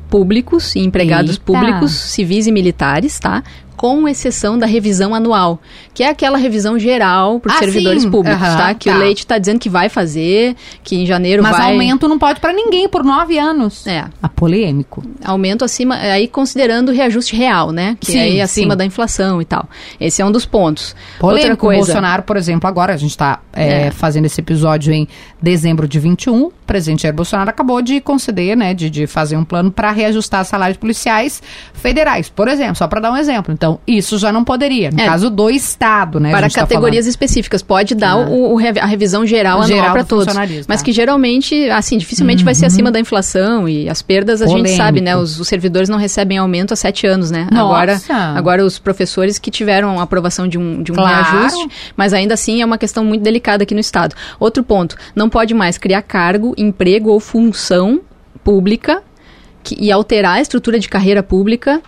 públicos 0.09 0.75
e 0.75 0.79
empregados 0.79 1.31
Eita. 1.31 1.43
públicos, 1.45 1.91
civis 1.91 2.47
e 2.47 2.51
militares, 2.51 3.19
tá? 3.19 3.43
Com 3.81 4.07
exceção 4.07 4.59
da 4.59 4.67
revisão 4.67 5.15
anual, 5.15 5.59
que 5.91 6.03
é 6.03 6.09
aquela 6.09 6.37
revisão 6.37 6.77
geral 6.77 7.39
para 7.39 7.49
os 7.49 7.55
ah, 7.55 7.59
servidores 7.61 8.03
sim. 8.03 8.11
públicos, 8.11 8.47
uhum, 8.47 8.55
tá? 8.55 8.75
Que 8.75 8.91
tá. 8.91 8.95
o 8.95 8.99
Leite 8.99 9.17
está 9.17 9.39
dizendo 9.39 9.57
que 9.57 9.69
vai 9.69 9.89
fazer, 9.89 10.55
que 10.83 10.97
em 10.97 11.03
janeiro 11.07 11.41
Mas 11.41 11.53
vai... 11.53 11.61
Mas 11.61 11.71
aumento 11.71 12.07
não 12.07 12.19
pode 12.19 12.39
para 12.39 12.53
ninguém 12.53 12.87
por 12.87 13.03
nove 13.03 13.39
anos. 13.39 13.87
É. 13.87 14.05
A 14.21 14.29
polêmico. 14.29 15.03
Aumento 15.25 15.65
acima, 15.65 15.95
aí 15.95 16.27
considerando 16.27 16.89
o 16.89 16.91
reajuste 16.91 17.35
real, 17.35 17.71
né? 17.71 17.97
Que 17.99 18.11
sim, 18.11 18.19
é 18.19 18.21
aí 18.21 18.41
acima 18.41 18.73
sim. 18.73 18.77
da 18.77 18.85
inflação 18.85 19.41
e 19.41 19.45
tal. 19.45 19.67
Esse 19.99 20.21
é 20.21 20.25
um 20.25 20.31
dos 20.31 20.45
pontos. 20.45 20.95
Polêmico. 21.19 21.49
Outra 21.49 21.57
coisa... 21.57 21.81
O 21.81 21.85
Bolsonaro, 21.85 22.21
por 22.21 22.37
exemplo, 22.37 22.69
agora 22.69 22.93
a 22.93 22.97
gente 22.97 23.09
está 23.09 23.39
é, 23.51 23.87
é. 23.87 23.91
fazendo 23.91 24.25
esse 24.25 24.39
episódio 24.39 24.93
em 24.93 25.07
dezembro 25.41 25.87
de 25.87 25.99
21, 25.99 26.43
o 26.43 26.53
presidente 26.67 27.01
Jair 27.01 27.15
Bolsonaro 27.15 27.49
acabou 27.49 27.81
de 27.81 27.99
conceder, 27.99 28.55
né, 28.55 28.75
de, 28.75 28.91
de 28.91 29.07
fazer 29.07 29.37
um 29.37 29.43
plano 29.43 29.71
para 29.71 29.89
reajustar 29.89 30.45
salários 30.45 30.77
policiais 30.77 31.41
federais, 31.73 32.29
por 32.29 32.47
exemplo, 32.47 32.75
só 32.75 32.87
para 32.87 32.99
dar 32.99 33.11
um 33.11 33.17
exemplo. 33.17 33.51
Então, 33.51 33.70
isso 33.87 34.17
já 34.17 34.31
não 34.31 34.43
poderia, 34.43 34.91
no 34.91 34.99
é. 34.99 35.05
caso 35.05 35.29
do 35.29 35.49
Estado, 35.49 36.19
né? 36.19 36.31
Para 36.31 36.49
tá 36.49 36.61
categorias 36.61 37.05
tá 37.05 37.09
específicas, 37.09 37.61
pode 37.61 37.95
dar 37.95 38.11
ah. 38.11 38.17
o, 38.17 38.55
o, 38.55 38.59
a 38.59 38.85
revisão 38.85 39.25
geral, 39.25 39.63
geral 39.63 39.79
anual 39.79 39.93
para 39.93 40.03
todos. 40.03 40.33
Mas 40.67 40.79
tá. 40.79 40.85
que 40.85 40.91
geralmente, 40.91 41.69
assim, 41.69 41.97
dificilmente 41.97 42.41
uhum. 42.41 42.45
vai 42.45 42.55
ser 42.55 42.63
uhum. 42.63 42.67
acima 42.67 42.91
da 42.91 42.99
inflação 42.99 43.67
e 43.67 43.89
as 43.89 44.01
perdas 44.01 44.41
a 44.41 44.45
Polêmico. 44.45 44.67
gente 44.67 44.77
sabe, 44.77 45.01
né? 45.01 45.15
Os, 45.15 45.39
os, 45.39 45.47
servidores 45.47 45.89
não 45.89 45.97
recebem 45.97 46.37
aumento 46.37 46.73
há 46.73 46.75
sete 46.75 47.05
anos, 47.05 47.31
né? 47.31 47.47
Nossa. 47.51 47.61
Agora, 47.61 48.01
agora 48.37 48.65
os 48.65 48.79
professores 48.79 49.37
que 49.37 49.51
tiveram 49.51 49.99
a 49.99 50.03
aprovação 50.03 50.47
de 50.47 50.57
um, 50.57 50.81
de 50.81 50.91
um 50.91 50.95
claro. 50.95 51.31
reajuste, 51.31 51.67
mas 51.95 52.13
ainda 52.13 52.33
assim 52.33 52.61
é 52.61 52.65
uma 52.65 52.77
questão 52.77 53.03
muito 53.03 53.21
delicada 53.21 53.63
aqui 53.63 53.73
no 53.73 53.79
Estado. 53.79 54.15
Outro 54.39 54.63
ponto, 54.63 54.95
não 55.15 55.29
pode 55.29 55.53
mais 55.53 55.77
criar 55.77 56.01
cargo, 56.01 56.53
emprego 56.57 57.09
ou 57.09 57.19
função 57.19 58.01
pública 58.43 59.03
que, 59.63 59.75
e 59.79 59.91
alterar 59.91 60.37
a 60.37 60.41
estrutura 60.41 60.79
de 60.79 60.89
carreira 60.89 61.21
pública 61.21 61.81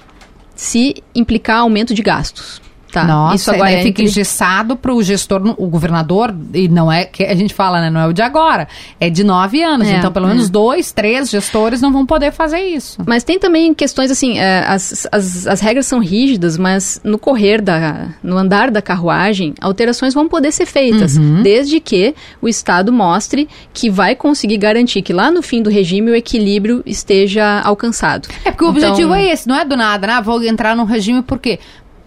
se 0.56 1.04
implicar 1.14 1.58
aumento 1.58 1.94
de 1.94 2.02
gastos. 2.02 2.63
Tá? 2.94 3.04
Nossa, 3.06 3.36
Isso 3.36 3.50
agora 3.52 3.72
daí 3.72 3.80
é 3.80 3.84
fica 3.84 4.02
entre... 4.02 4.04
engessado 4.04 4.76
para 4.76 4.94
o 4.94 5.02
gestor, 5.02 5.42
o 5.58 5.68
governador, 5.68 6.34
e 6.54 6.68
não 6.68 6.92
é 6.92 7.06
que 7.06 7.24
a 7.24 7.34
gente 7.34 7.52
fala, 7.52 7.82
né? 7.82 7.90
Não 7.90 8.00
é 8.00 8.06
o 8.08 8.14
de 8.14 8.22
agora, 8.22 8.68
é 9.00 9.10
de 9.10 9.24
nove 9.24 9.64
anos. 9.64 9.88
É, 9.88 9.98
então, 9.98 10.12
pelo 10.12 10.28
é. 10.28 10.30
menos 10.30 10.48
dois, 10.48 10.92
três 10.92 11.30
gestores 11.30 11.82
não 11.82 11.92
vão 11.92 12.06
poder 12.06 12.32
fazer 12.32 12.60
isso. 12.60 13.00
Mas 13.08 13.24
tem 13.24 13.40
também 13.40 13.74
questões 13.74 14.12
assim, 14.12 14.38
é, 14.38 14.64
as, 14.68 15.08
as, 15.12 15.48
as 15.48 15.60
regras 15.60 15.88
são 15.88 15.98
rígidas, 16.00 16.56
mas 16.56 17.02
no 17.04 17.18
correr 17.18 17.62
da, 17.62 18.10
no 18.22 18.38
andar 18.38 18.70
da 18.70 18.82
carruagem, 18.82 19.56
alterações 19.60 20.14
vão 20.14 20.30
poder 20.30 20.52
ser 20.52 20.68
feitas, 20.68 21.18
Uhum. 21.18 21.42
desde 21.42 21.80
que 21.80 22.14
o 22.42 22.48
Estado 22.48 22.94
mostre 22.94 23.50
que 23.74 23.90
vai 23.90 24.16
conseguir 24.16 24.58
garantir 24.58 25.02
que 25.02 25.12
lá 25.14 25.32
no 25.32 25.42
fim 25.42 25.64
do 25.64 25.70
regime 25.70 26.12
o 26.12 26.16
equilíbrio 26.16 26.84
esteja 26.86 27.60
alcançado. 27.62 28.28
É 28.46 28.52
porque 28.52 28.66
o 28.66 28.70
Então- 28.70 28.90
objetivo 28.92 29.14
é 29.16 29.32
esse, 29.32 29.48
não 29.48 29.56
é 29.56 29.66
do 29.66 29.76
nada, 29.76 30.06
né? 30.06 30.14
Ah, 30.14 30.22
vou 30.22 30.44
entrar 30.44 30.76
num 30.76 30.84
regime 30.84 31.22
por 31.24 31.40
quê? 31.40 31.60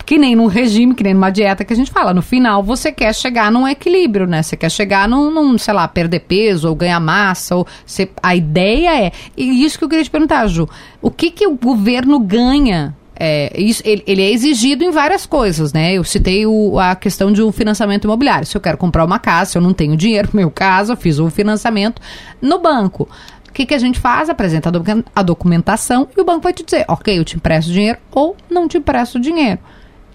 Que 0.07 0.17
nem 0.19 0.37
num 0.37 0.47
regime, 0.47 0.95
que 0.95 1.03
nem 1.03 1.13
numa 1.13 1.31
dieta 1.31 1.65
que 1.65 1.73
a 1.73 1.77
gente 1.77 1.91
fala. 1.91 2.15
No 2.15 2.23
final, 2.23 2.63
você 2.63 2.93
quer 2.93 3.13
chegar 3.13 3.51
num 3.51 3.67
equilíbrio, 3.67 4.25
né? 4.25 4.41
Você 4.41 4.57
quer 4.57 4.71
chegar 4.71 5.09
num, 5.09 5.33
num, 5.33 5.59
sei 5.59 5.75
lá, 5.75 5.89
perder 5.89 6.21
peso 6.21 6.69
ou 6.69 6.77
ganhar 6.77 7.01
massa. 7.01 7.57
Ou 7.57 7.67
você- 7.85 8.09
a 8.23 8.37
ideia 8.37 9.07
é. 9.07 9.11
E 9.37 9.65
isso 9.65 9.77
que 9.77 9.85
eu 9.85 9.89
queria 9.89 10.05
te 10.05 10.11
perguntar, 10.11 10.47
Ju. 10.47 10.69
O 11.03 11.11
que, 11.11 11.31
que 11.33 11.45
o 11.45 11.57
governo 11.57 12.21
ganha? 12.21 12.95
É, 13.19 13.51
isso, 13.61 13.83
ele, 13.85 14.05
ele 14.07 14.23
é 14.23 14.31
exigido 14.31 14.85
em 14.85 14.91
várias 14.93 15.27
coisas, 15.27 15.73
né? 15.73 15.95
Eu 15.95 16.05
citei 16.05 16.47
o- 16.47 16.79
a 16.79 16.95
questão 16.95 17.33
de 17.33 17.43
um 17.43 17.51
financiamento 17.51 18.05
imobiliário. 18.05 18.47
Se 18.47 18.57
eu 18.57 18.61
quero 18.61 18.77
comprar 18.79 19.05
uma 19.05 19.19
casa, 19.19 19.51
se 19.53 19.59
eu 19.59 19.63
não 19.63 19.73
tenho 19.73 19.97
dinheiro, 19.97 20.29
no 20.33 20.37
meu 20.39 20.51
caso, 20.53 20.93
eu 20.93 20.97
fiz 20.97 21.19
o 21.19 21.29
financiamento 21.31 22.01
no 22.41 22.61
banco. 22.61 23.09
O 23.49 23.53
que, 23.53 23.67
que 23.67 23.75
a 23.75 23.79
gente 23.79 23.99
faz? 23.99 24.29
Apresenta 24.29 24.71
a 25.17 25.23
documentação 25.23 26.07
e 26.17 26.21
o 26.21 26.25
banco 26.25 26.43
vai 26.43 26.53
te 26.53 26.63
dizer, 26.63 26.85
ok, 26.87 27.19
eu 27.19 27.25
te 27.25 27.37
empresto 27.37 27.73
dinheiro 27.73 27.99
ou 28.13 28.37
não 28.51 28.69
te 28.69 28.77
empresto 28.79 29.19
dinheiro. 29.19 29.59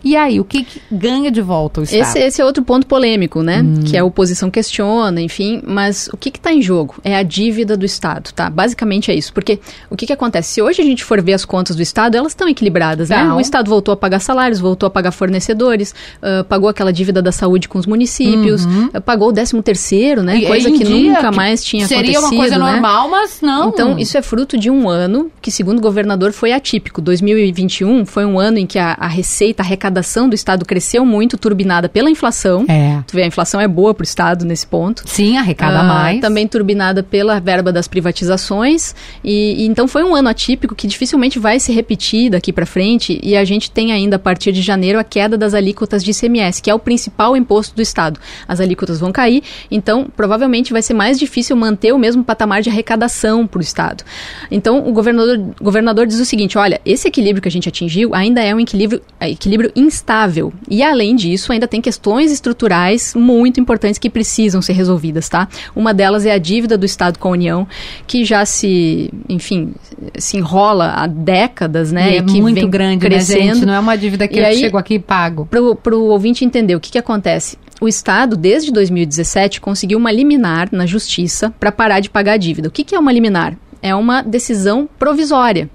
E 0.03 0.15
aí, 0.15 0.39
o 0.39 0.45
que, 0.45 0.63
que 0.63 0.81
ganha 0.91 1.31
de 1.31 1.41
volta 1.41 1.81
o 1.81 1.83
Estado? 1.83 2.01
Esse, 2.01 2.19
esse 2.19 2.41
é 2.41 2.45
outro 2.45 2.63
ponto 2.63 2.87
polêmico, 2.87 3.41
né? 3.41 3.61
Hum. 3.61 3.83
Que 3.85 3.97
a 3.97 4.03
oposição 4.03 4.49
questiona, 4.49 5.21
enfim. 5.21 5.61
Mas 5.65 6.09
o 6.11 6.17
que 6.17 6.29
está 6.29 6.51
em 6.51 6.61
jogo? 6.61 6.95
É 7.03 7.15
a 7.15 7.23
dívida 7.23 7.77
do 7.77 7.85
Estado, 7.85 8.31
tá? 8.33 8.49
Basicamente 8.49 9.11
é 9.11 9.15
isso. 9.15 9.33
Porque 9.33 9.59
o 9.89 9.95
que, 9.95 10.05
que 10.07 10.13
acontece? 10.13 10.53
Se 10.53 10.61
hoje 10.61 10.81
a 10.81 10.85
gente 10.85 11.03
for 11.03 11.21
ver 11.21 11.33
as 11.33 11.45
contas 11.45 11.75
do 11.75 11.81
Estado, 11.81 12.15
elas 12.15 12.31
estão 12.31 12.47
equilibradas, 12.47 13.09
né? 13.09 13.23
Não. 13.23 13.37
O 13.37 13.41
Estado 13.41 13.69
voltou 13.69 13.93
a 13.93 13.97
pagar 13.97 14.19
salários, 14.19 14.59
voltou 14.59 14.87
a 14.87 14.89
pagar 14.89 15.11
fornecedores, 15.11 15.93
ah, 16.21 16.45
pagou 16.47 16.69
aquela 16.69 16.91
dívida 16.91 17.21
da 17.21 17.31
saúde 17.31 17.67
com 17.67 17.77
os 17.77 17.85
municípios, 17.85 18.65
ah, 18.93 19.01
pagou 19.01 19.29
o 19.29 19.33
13 19.33 19.61
terceiro, 19.61 20.23
né? 20.23 20.35
Uhum. 20.35 20.39
E 20.39 20.45
Coisa 20.47 20.71
que 20.71 20.83
nunca 20.83 21.29
que 21.29 21.35
mais 21.35 21.63
tinha 21.63 21.87
Seria 21.87 22.19
acontecido, 22.19 22.33
uma 22.33 22.41
coisa 22.41 22.57
né? 22.57 22.71
normal, 22.71 23.09
mas 23.09 23.41
não. 23.41 23.69
Então, 23.69 23.97
isso 23.97 24.17
é 24.17 24.21
fruto 24.21 24.57
de 24.57 24.69
um 24.69 24.89
ano 24.89 25.31
que, 25.41 25.51
segundo 25.51 25.79
o 25.79 25.81
governador, 25.81 26.31
foi 26.31 26.51
atípico. 26.51 27.01
2021 27.01 28.05
foi 28.05 28.25
um 28.25 28.39
ano 28.39 28.57
em 28.57 28.65
que 28.65 28.79
a, 28.79 28.95
a 28.99 29.07
receita, 29.07 29.63
a 29.63 29.65
arrecadação 29.91 30.29
do 30.29 30.33
Estado 30.35 30.65
cresceu 30.65 31.05
muito, 31.05 31.37
turbinada 31.37 31.89
pela 31.89 32.09
inflação. 32.09 32.65
É. 32.67 33.03
Tu 33.05 33.13
vê, 33.13 33.23
a 33.23 33.27
inflação 33.27 33.59
é 33.59 33.67
boa 33.67 33.93
para 33.93 34.01
o 34.01 34.05
Estado 34.05 34.45
nesse 34.45 34.65
ponto. 34.65 35.03
Sim, 35.05 35.37
arrecada 35.37 35.79
Ah, 35.79 35.83
mais. 35.83 36.21
Também 36.21 36.47
turbinada 36.47 37.03
pela 37.03 37.39
verba 37.39 37.71
das 37.71 37.87
privatizações. 37.87 38.95
E, 39.23 39.63
e 39.63 39.67
então 39.67 39.87
foi 39.87 40.03
um 40.03 40.15
ano 40.15 40.29
atípico 40.29 40.73
que 40.73 40.87
dificilmente 40.87 41.37
vai 41.37 41.59
se 41.59 41.71
repetir 41.71 42.31
daqui 42.31 42.53
para 42.53 42.65
frente. 42.65 43.19
E 43.21 43.35
a 43.35 43.43
gente 43.43 43.69
tem 43.69 43.91
ainda, 43.91 44.15
a 44.15 44.19
partir 44.19 44.51
de 44.51 44.61
janeiro, 44.61 44.97
a 44.97 45.03
queda 45.03 45.37
das 45.37 45.53
alíquotas 45.53 46.03
de 46.03 46.11
ICMS, 46.11 46.61
que 46.61 46.69
é 46.69 46.73
o 46.73 46.79
principal 46.79 47.35
imposto 47.35 47.75
do 47.75 47.81
Estado. 47.81 48.19
As 48.47 48.59
alíquotas 48.59 48.99
vão 48.99 49.11
cair, 49.11 49.43
então 49.69 50.07
provavelmente 50.15 50.71
vai 50.71 50.81
ser 50.81 50.93
mais 50.93 51.19
difícil 51.19 51.55
manter 51.55 51.93
o 51.93 51.97
mesmo 51.97 52.23
patamar 52.23 52.61
de 52.61 52.69
arrecadação 52.69 53.45
para 53.45 53.59
o 53.59 53.61
Estado. 53.61 54.03
Então 54.49 54.87
o 54.87 54.93
governador, 54.93 55.37
governador 55.61 56.07
diz 56.07 56.19
o 56.19 56.25
seguinte: 56.25 56.57
olha, 56.57 56.79
esse 56.85 57.07
equilíbrio 57.07 57.41
que 57.41 57.47
a 57.47 57.51
gente 57.51 57.67
atingiu 57.67 58.13
ainda 58.13 58.41
é 58.41 58.53
um 58.53 58.59
equilíbrio, 58.59 59.01
é, 59.19 59.29
equilíbrio 59.29 59.71
instável. 59.81 60.53
E 60.69 60.81
além 60.83 61.15
disso, 61.15 61.51
ainda 61.51 61.67
tem 61.67 61.81
questões 61.81 62.31
estruturais 62.31 63.13
muito 63.15 63.59
importantes 63.59 63.97
que 63.99 64.09
precisam 64.09 64.61
ser 64.61 64.73
resolvidas, 64.73 65.27
tá? 65.29 65.47
Uma 65.75 65.93
delas 65.93 66.25
é 66.25 66.31
a 66.31 66.37
dívida 66.37 66.77
do 66.77 66.85
Estado 66.85 67.17
com 67.19 67.27
a 67.29 67.31
União, 67.31 67.67
que 68.07 68.23
já 68.23 68.45
se, 68.45 69.11
enfim, 69.27 69.73
se 70.17 70.37
enrola 70.37 70.93
há 70.95 71.07
décadas, 71.07 71.91
né? 71.91 72.13
E 72.13 72.17
é 72.17 72.21
que 72.23 72.41
muito 72.41 72.55
vem 72.61 72.69
grande, 72.69 73.05
crescendo. 73.05 73.39
né, 73.39 73.53
gente? 73.53 73.65
Não 73.65 73.73
é 73.73 73.79
uma 73.79 73.97
dívida 73.97 74.27
que 74.27 74.37
E 74.37 74.39
eu 74.39 74.45
aí- 74.45 74.57
chego 74.57 74.77
aqui 74.77 74.95
e 74.95 74.99
pago. 74.99 75.45
Para 75.47 75.95
o 75.95 76.05
ouvinte 76.07 76.45
entender 76.45 76.75
o 76.75 76.79
que, 76.79 76.91
que 76.91 76.97
acontece. 76.97 77.57
O 77.79 77.87
Estado, 77.87 78.37
desde 78.37 78.71
2017, 78.71 79.59
conseguiu 79.59 79.97
uma 79.97 80.11
liminar 80.11 80.69
na 80.71 80.85
Justiça 80.85 81.51
para 81.59 81.71
parar 81.71 81.99
de 81.99 82.09
pagar 82.09 82.33
a 82.33 82.37
dívida. 82.37 82.67
O 82.67 82.71
que, 82.71 82.83
que 82.83 82.93
é 82.93 82.99
uma 82.99 83.11
liminar? 83.11 83.57
É 83.81 83.95
uma 83.95 84.21
decisão 84.21 84.87
provisória. 84.99 85.67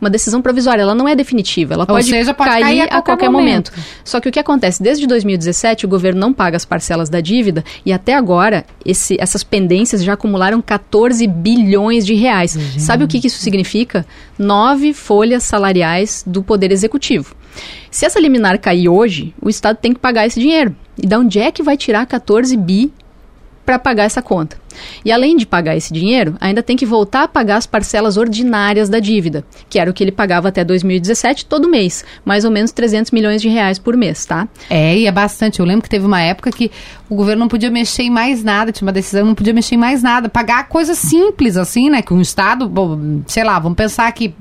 Uma 0.00 0.08
decisão 0.08 0.40
provisória, 0.40 0.82
ela 0.82 0.94
não 0.94 1.08
é 1.08 1.16
definitiva, 1.16 1.74
ela 1.74 1.84
pode, 1.94 2.06
seja, 2.18 2.32
pode 2.34 2.50
cair 2.62 2.80
a 2.82 3.02
qualquer 3.02 3.26
momento. 3.30 3.72
Só 4.04 4.20
que 4.20 4.28
o 4.28 4.32
que 4.32 4.38
acontece? 4.38 4.82
Desde 4.82 5.06
2017, 5.06 5.86
o 5.86 5.88
governo 5.88 6.20
não 6.20 6.32
paga 6.32 6.56
as 6.56 6.64
parcelas 6.64 7.08
da 7.08 7.20
dívida 7.20 7.64
e 7.84 7.92
até 7.92 8.14
agora 8.14 8.64
esse- 8.84 9.16
essas 9.20 9.42
pendências 9.42 10.04
já 10.04 10.12
acumularam 10.12 10.62
14 10.62 11.26
bilhões 11.26 12.06
de 12.06 12.14
reais. 12.14 12.56
Sabe 12.78 13.02
o 13.04 13.08
que, 13.08 13.20
que 13.20 13.26
isso 13.26 13.40
significa? 13.40 14.06
Nove 14.38 14.92
folhas 14.94 15.42
salariais 15.42 16.22
do 16.26 16.42
Poder 16.42 16.70
Executivo. 16.70 17.34
Se 17.90 18.06
essa 18.06 18.20
liminar 18.20 18.58
cair 18.60 18.88
hoje, 18.88 19.34
o 19.42 19.48
Estado 19.48 19.78
tem 19.80 19.92
que 19.92 19.98
pagar 19.98 20.26
esse 20.26 20.38
dinheiro. 20.38 20.76
E 20.96 21.06
da 21.06 21.18
onde 21.18 21.40
é 21.40 21.50
que 21.50 21.62
vai 21.62 21.76
tirar 21.76 22.06
14 22.06 22.56
bi 22.56 22.92
para 23.66 23.78
pagar 23.78 24.04
essa 24.04 24.22
conta? 24.22 24.56
E 25.04 25.12
além 25.12 25.36
de 25.36 25.46
pagar 25.46 25.76
esse 25.76 25.92
dinheiro, 25.92 26.34
ainda 26.40 26.62
tem 26.62 26.76
que 26.76 26.86
voltar 26.86 27.24
a 27.24 27.28
pagar 27.28 27.56
as 27.56 27.66
parcelas 27.66 28.16
ordinárias 28.16 28.88
da 28.88 28.98
dívida, 29.00 29.44
que 29.68 29.78
era 29.78 29.90
o 29.90 29.94
que 29.94 30.02
ele 30.04 30.12
pagava 30.12 30.48
até 30.48 30.64
2017 30.64 31.46
todo 31.46 31.68
mês, 31.68 32.04
mais 32.24 32.44
ou 32.44 32.50
menos 32.50 32.70
300 32.72 33.10
milhões 33.12 33.40
de 33.42 33.48
reais 33.48 33.78
por 33.78 33.96
mês, 33.96 34.24
tá? 34.24 34.48
É, 34.70 34.96
e 34.96 35.06
é 35.06 35.12
bastante. 35.12 35.60
Eu 35.60 35.66
lembro 35.66 35.82
que 35.82 35.90
teve 35.90 36.04
uma 36.06 36.20
época 36.20 36.50
que 36.50 36.70
o 37.08 37.14
governo 37.14 37.40
não 37.40 37.48
podia 37.48 37.70
mexer 37.70 38.02
em 38.02 38.10
mais 38.10 38.44
nada, 38.44 38.70
tinha 38.70 38.86
uma 38.86 38.92
decisão, 38.92 39.24
não 39.24 39.34
podia 39.34 39.52
mexer 39.54 39.74
em 39.74 39.78
mais 39.78 40.02
nada. 40.02 40.28
Pagar 40.28 40.68
coisas 40.68 40.98
simples, 40.98 41.56
assim, 41.56 41.88
né? 41.90 42.02
Que 42.02 42.12
um 42.12 42.20
Estado, 42.20 42.70
sei 43.26 43.44
lá, 43.44 43.58
vamos 43.58 43.76
pensar 43.76 44.10
que 44.12 44.34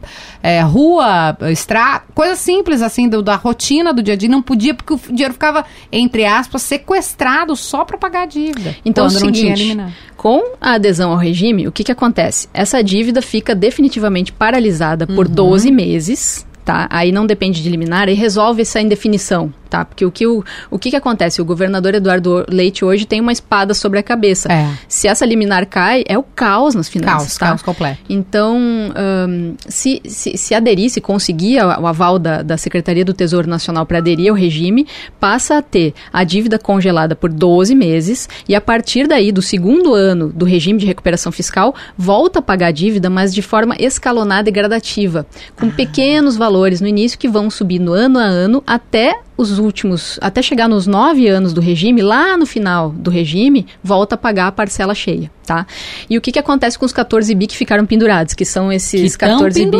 é, 0.43 0.61
rua, 0.61 1.37
estrada, 1.51 2.03
coisas 2.13 2.39
simples, 2.39 2.81
assim, 2.81 3.07
do- 3.07 3.21
da 3.23 3.35
rotina 3.35 3.93
do 3.93 4.03
dia 4.03 4.13
a 4.13 4.17
dia, 4.17 4.27
não 4.29 4.41
podia, 4.41 4.73
porque 4.73 4.93
o 4.93 4.99
dinheiro 5.09 5.33
ficava, 5.33 5.65
entre 5.91 6.25
aspas, 6.25 6.61
sequestrado 6.61 7.55
só 7.55 7.85
para 7.85 7.97
pagar 7.97 8.23
a 8.23 8.25
dívida. 8.25 8.75
Então, 8.85 9.05
é 9.05 9.07
o 9.07 9.11
quando 9.11 9.23
não 9.23 9.31
tinha 9.31 9.55
seguinte, 9.55 9.63
liminar. 9.69 9.91
Com 10.27 10.43
a 10.59 10.73
adesão 10.73 11.11
ao 11.11 11.17
regime, 11.17 11.69
o 11.69 11.71
que, 11.71 11.85
que 11.85 11.91
acontece? 11.93 12.49
Essa 12.53 12.83
dívida 12.83 13.21
fica 13.21 13.55
definitivamente 13.55 14.33
paralisada 14.33 15.07
por 15.07 15.25
12 15.25 15.71
meses, 15.71 16.45
tá? 16.65 16.85
Aí 16.89 17.13
não 17.13 17.25
depende 17.25 17.63
de 17.63 17.69
liminar 17.69 18.09
e 18.09 18.13
resolve 18.13 18.63
essa 18.63 18.81
indefinição, 18.81 19.53
tá? 19.67 19.85
Porque 19.85 20.05
o 20.05 20.11
que, 20.11 20.25
o, 20.25 20.43
o 20.69 20.79
que, 20.79 20.89
que 20.89 20.95
acontece? 20.95 21.41
O 21.41 21.45
governador 21.45 21.95
Eduardo 21.95 22.45
Leite 22.49 22.83
hoje 22.83 23.05
tem 23.05 23.21
uma 23.21 23.31
espada 23.31 23.73
sobre 23.73 23.99
a 23.99 24.03
cabeça. 24.03 24.51
É. 24.51 24.69
Se 24.87 25.07
essa 25.07 25.25
liminar 25.25 25.67
cai, 25.67 26.03
é 26.07 26.17
o 26.17 26.23
caos 26.23 26.75
nas 26.75 26.89
finanças, 26.89 27.37
Caos, 27.37 27.37
tá? 27.37 27.47
caos 27.47 27.61
completo. 27.61 27.99
Então, 28.09 28.57
ahn, 28.95 29.55
se, 29.67 30.01
se, 30.05 30.37
se 30.37 30.53
aderir, 30.53 30.89
se 30.89 31.01
conseguir 31.01 31.57
o 31.61 31.87
aval 31.87 32.19
da, 32.19 32.41
da 32.41 32.57
Secretaria 32.57 33.03
do 33.03 33.13
Tesouro 33.13 33.49
Nacional 33.49 33.85
para 33.85 33.97
aderir 33.99 34.29
ao 34.29 34.35
regime, 34.35 34.87
passa 35.19 35.57
a 35.57 35.61
ter 35.61 35.93
a 36.11 36.23
dívida 36.23 36.59
congelada 36.59 37.15
por 37.15 37.31
12 37.31 37.73
meses 37.75 38.27
e 38.47 38.55
a 38.55 38.61
partir 38.61 39.07
daí, 39.07 39.31
do 39.31 39.41
segundo 39.41 39.93
ano 39.93 40.29
do 40.29 40.45
regime 40.45 40.79
de 40.79 40.85
recuperação 40.85 41.31
fiscal, 41.31 41.75
volta 41.97 42.39
a 42.39 42.41
pagar 42.41 42.67
a 42.67 42.71
dívida, 42.71 43.09
mas 43.09 43.33
de 43.33 43.41
forma 43.41 43.75
escalonada 43.79 44.49
e 44.49 44.51
gradativa, 44.51 45.25
com 45.59 45.69
pequenos 45.69 46.37
valores 46.37 46.81
no 46.81 46.87
início 46.87 47.17
que 47.17 47.27
vão 47.27 47.49
subindo 47.49 47.93
ano 47.93 48.19
a 48.19 48.23
ano 48.23 48.63
até 48.65 49.19
os 49.37 49.59
últimos, 49.59 50.17
até 50.21 50.41
chegar 50.41 50.67
nos 50.67 50.87
nove 50.87 51.27
anos 51.27 51.53
do 51.53 51.61
regime, 51.61 52.01
lá 52.01 52.35
no 52.35 52.45
final 52.45 52.89
do 52.89 53.11
regime, 53.11 53.67
volta 53.83 54.15
a 54.15 54.17
pagar 54.17 54.47
a 54.47 54.51
parcela 54.51 54.95
cheia, 54.95 55.29
tá? 55.45 55.65
E 56.09 56.17
o 56.17 56.21
que, 56.21 56.31
que 56.31 56.39
acontece 56.39 56.77
com 56.77 56.85
os 56.85 56.91
14 56.91 57.33
bi 57.35 57.45
que 57.47 57.55
ficaram 57.55 57.85
pendurados, 57.85 58.33
que 58.33 58.43
são 58.43 58.71
esses 58.71 59.15
Que 59.15 59.25
tão 59.25 59.37
14 59.37 59.65
bi 59.67 59.77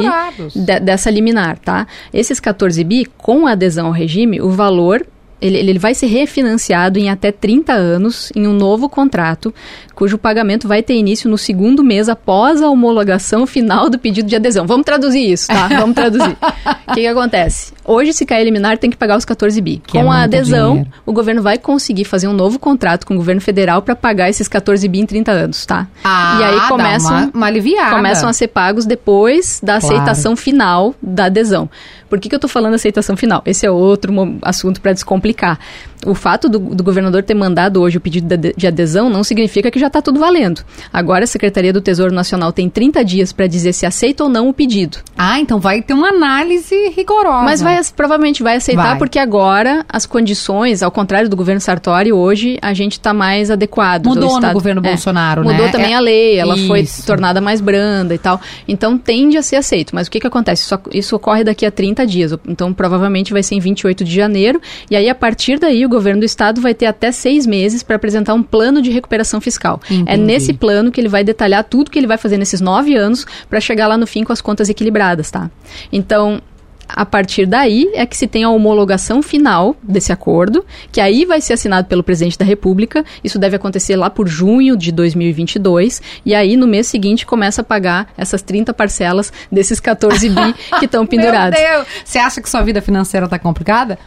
de- 0.56 0.80
dessa 0.80 1.10
liminar, 1.10 1.58
tá? 1.58 1.88
Esses 2.14 2.40
14 2.40 2.84
bi, 2.84 3.06
com 3.18 3.48
a 3.48 3.52
adesão 3.54 3.88
ao 3.88 3.92
regime, 3.92 4.40
o 4.40 4.50
valor 4.52 5.06
ele, 5.40 5.56
ele 5.58 5.78
vai 5.78 5.94
ser 5.94 6.08
refinanciado 6.08 6.98
em 6.98 7.12
até 7.12 7.32
30 7.32 7.72
anos 7.72 8.32
em 8.36 8.48
um 8.48 8.54
novo 8.54 8.90
contrato, 8.90 9.54
cujo 9.94 10.18
pagamento 10.18 10.68
vai 10.68 10.82
ter 10.82 10.96
início 10.96 11.30
no 11.30 11.38
segundo 11.38 11.84
mês 11.84 12.10
após 12.10 12.60
a 12.60 12.70
homologação 12.72 13.46
final 13.46 13.88
do 13.88 14.00
pedido 14.00 14.28
de 14.28 14.36
adesão. 14.36 14.66
Vamos 14.66 14.84
traduzir 14.86 15.32
isso, 15.32 15.48
tá? 15.48 15.68
Vamos 15.68 15.96
traduzir. 15.96 16.36
O 16.90 16.94
que, 16.94 17.02
que 17.02 17.08
acontece? 17.08 17.74
Hoje, 17.88 18.12
se 18.12 18.26
cair 18.26 18.44
liminar, 18.44 18.78
tem 18.78 18.90
que 18.90 18.98
pagar 18.98 19.18
os 19.18 19.24
14 19.24 19.60
bi. 19.62 19.82
Que 19.88 19.98
é 19.98 20.04
com 20.04 20.12
a 20.12 20.18
muito 20.20 20.36
adesão, 20.36 20.72
dinheiro. 20.74 20.92
o 21.06 21.14
governo 21.14 21.42
vai 21.42 21.58
conseguir 21.58 22.04
fazer 22.04 22.28
um 22.28 22.34
novo 22.34 22.60
contrato 22.60 23.08
com 23.08 23.14
o 23.14 23.18
governo 23.18 23.40
federal 23.40 23.82
para 23.82 23.96
pagar 23.96 24.30
esses 24.30 24.48
14 24.48 24.86
bi 24.90 25.00
em 25.00 25.06
30 25.06 25.32
anos, 25.32 25.66
tá? 25.66 25.88
Ah, 26.04 26.38
e 26.40 26.44
aí 26.44 26.56
dá 26.60 26.68
começam 26.68 27.18
uma, 27.18 27.32
uma 27.34 27.46
aliviada. 27.48 27.96
começam 27.96 28.28
a 28.30 28.34
ser 28.34 28.50
pagos 28.50 28.86
depois 28.86 29.62
da 29.64 29.80
Claro. 29.80 29.96
aceitação 29.96 30.36
final 30.36 30.94
da 31.02 31.26
adesão. 31.26 31.70
Por 32.10 32.20
que, 32.20 32.30
que 32.30 32.36
eu 32.36 32.38
estou 32.38 32.50
falando 32.50 32.74
aceitação 32.74 33.16
final? 33.18 33.42
Esse 33.46 33.66
é 33.66 33.72
outro 33.72 34.14
assunto 34.42 34.80
para 34.82 34.92
descomplicar. 34.94 35.58
O 36.08 36.16
fato 36.16 36.48
do, 36.48 36.58
do, 36.58 36.84
governador 36.84 37.22
ter 37.22 37.34
mandado 37.34 37.82
hoje 37.82 37.98
o 37.98 38.02
pedido 38.02 38.38
de 38.56 38.68
adesão 38.68 39.10
não 39.10 39.24
significa 39.24 39.70
que 39.70 39.80
já 39.80 39.88
está 39.88 40.02
tudo 40.02 40.20
valendo. 40.20 40.62
Agora 40.92 41.26
a 41.26 41.28
Secretaria 41.28 41.74
do 41.74 41.82
Tesouro 41.82 42.14
Nacional 42.14 42.54
tem 42.54 42.70
30 42.70 43.04
dias 43.04 43.34
para 43.34 43.46
dizer 43.46 43.74
se 43.74 43.86
aceita 43.86 44.24
ou 44.24 44.30
não 44.30 44.48
o 44.48 44.54
pedido. 44.54 45.00
Ah, 45.18 45.40
então 45.40 45.60
vai 45.60 45.82
ter 45.82 45.94
uma 45.94 46.10
análise 46.10 46.76
rigorosa. 46.96 47.44
Mas 47.44 47.62
vai, 47.62 47.80
provavelmente 47.96 48.42
vai 48.42 48.56
aceitar 48.56 48.92
vai. 48.92 48.98
porque 48.98 49.20
agora 49.20 49.86
as 49.90 50.06
condições, 50.06 50.82
ao 50.82 50.92
contrário 50.92 51.30
do 51.30 51.36
governo 51.36 51.60
Sartori, 51.60 52.14
hoje 52.14 52.58
a 52.62 52.74
gente 52.74 52.94
está 52.94 53.14
mais 53.14 53.52
adequado. 53.52 54.06
Mudou 54.06 54.40
no 54.40 54.54
governo 54.54 54.82
é, 54.86 54.90
Bolsonaro, 54.90 55.42
mudou 55.42 55.54
né? 55.54 55.58
Mudou 55.66 55.72
também 55.72 55.94
é, 55.94 55.98
a 55.98 56.00
lei, 56.00 56.38
ela 56.38 56.56
isso. 56.56 56.68
foi 56.68 56.88
tornada 57.06 57.42
mais 57.42 57.60
branda 57.60 58.16
e 58.16 58.18
tal. 58.18 58.40
Então 58.68 58.98
tende 58.98 59.38
a 59.38 59.42
ser 59.42 59.58
aceito. 59.58 59.94
Mas 59.94 60.08
o 60.08 60.12
que, 60.12 60.22
que 60.22 60.28
acontece? 60.28 60.64
Isso, 60.64 60.80
isso 60.94 61.16
ocorre 61.16 61.44
daqui 61.44 61.66
a 61.66 61.72
30 61.72 62.08
dias. 62.08 62.34
Então 62.48 62.74
provavelmente 62.74 63.34
vai 63.34 63.44
ser 63.44 63.56
em 63.56 63.60
28 63.60 64.06
de 64.06 64.16
janeiro. 64.16 64.62
E 64.90 64.96
aí 64.96 65.10
a 65.10 65.16
partir 65.16 65.60
daí 65.60 65.86
o 65.86 65.90
governo 65.98 66.22
do 66.22 66.26
estado 66.26 66.62
vai 66.62 66.74
ter 66.74 66.86
até 66.86 67.12
seis 67.12 67.46
meses 67.46 67.82
para 67.82 67.96
apresentar 67.96 68.34
um 68.34 68.44
plano 68.44 68.82
de 68.82 68.92
recuperação 68.92 69.42
fiscal. 69.42 69.82
É 69.90 69.94
Entendi. 69.94 70.12
É 70.12 70.18
nesse 70.18 70.54
plano 70.54 70.92
que 70.92 71.02
ele 71.02 71.10
vai 71.10 71.24
detalhar 71.24 71.64
tudo 71.64 71.90
que 71.90 71.98
ele 71.98 72.08
vai 72.08 72.18
fazer 72.18 72.38
nesses 72.38 72.62
nove 72.62 72.96
anos 72.96 73.26
para 73.50 73.60
chegar 73.60 73.88
lá 73.88 73.98
no 73.98 74.06
fim 74.06 74.24
com 74.24 74.32
as 74.32 74.42
contas 74.42 74.70
equilibradas, 74.70 75.32
tá? 75.32 75.50
Então, 75.92 76.42
a 76.88 77.06
partir 77.06 77.46
daí 77.46 77.92
é 77.94 78.06
que 78.06 78.16
se 78.16 78.28
tem 78.28 78.44
a 78.44 78.50
homologação 78.50 79.22
final 79.22 79.76
desse 79.84 80.12
acordo, 80.12 80.66
que 80.92 81.02
aí 81.02 81.26
vai 81.26 81.42
ser 81.42 81.54
assinado 81.54 81.88
pelo 81.88 82.04
presidente 82.04 82.38
da 82.38 82.46
República. 82.46 83.04
Isso 83.24 83.38
deve 83.38 83.56
acontecer 83.56 83.96
lá 83.96 84.10
por 84.10 84.28
junho 84.28 84.78
de 84.78 84.92
2022. 84.92 86.02
E 86.26 86.34
aí, 86.34 86.56
no 86.56 86.68
mês 86.68 86.88
seguinte, 86.88 87.26
começa 87.26 87.62
a 87.62 87.64
pagar 87.64 88.08
essas 88.18 88.42
30 88.42 88.74
parcelas 88.74 89.34
desses 89.52 89.80
14 89.80 90.30
bi 90.30 90.54
que 90.80 90.86
estão 90.86 91.06
pendurados. 91.06 91.60
Meu 91.60 91.72
Deus! 91.72 91.88
Você 92.06 92.20
acha 92.20 92.42
que 92.42 92.50
sua 92.50 92.62
vida 92.62 92.82
financeira 92.82 93.26
está 93.26 93.38
complicada? 93.38 94.00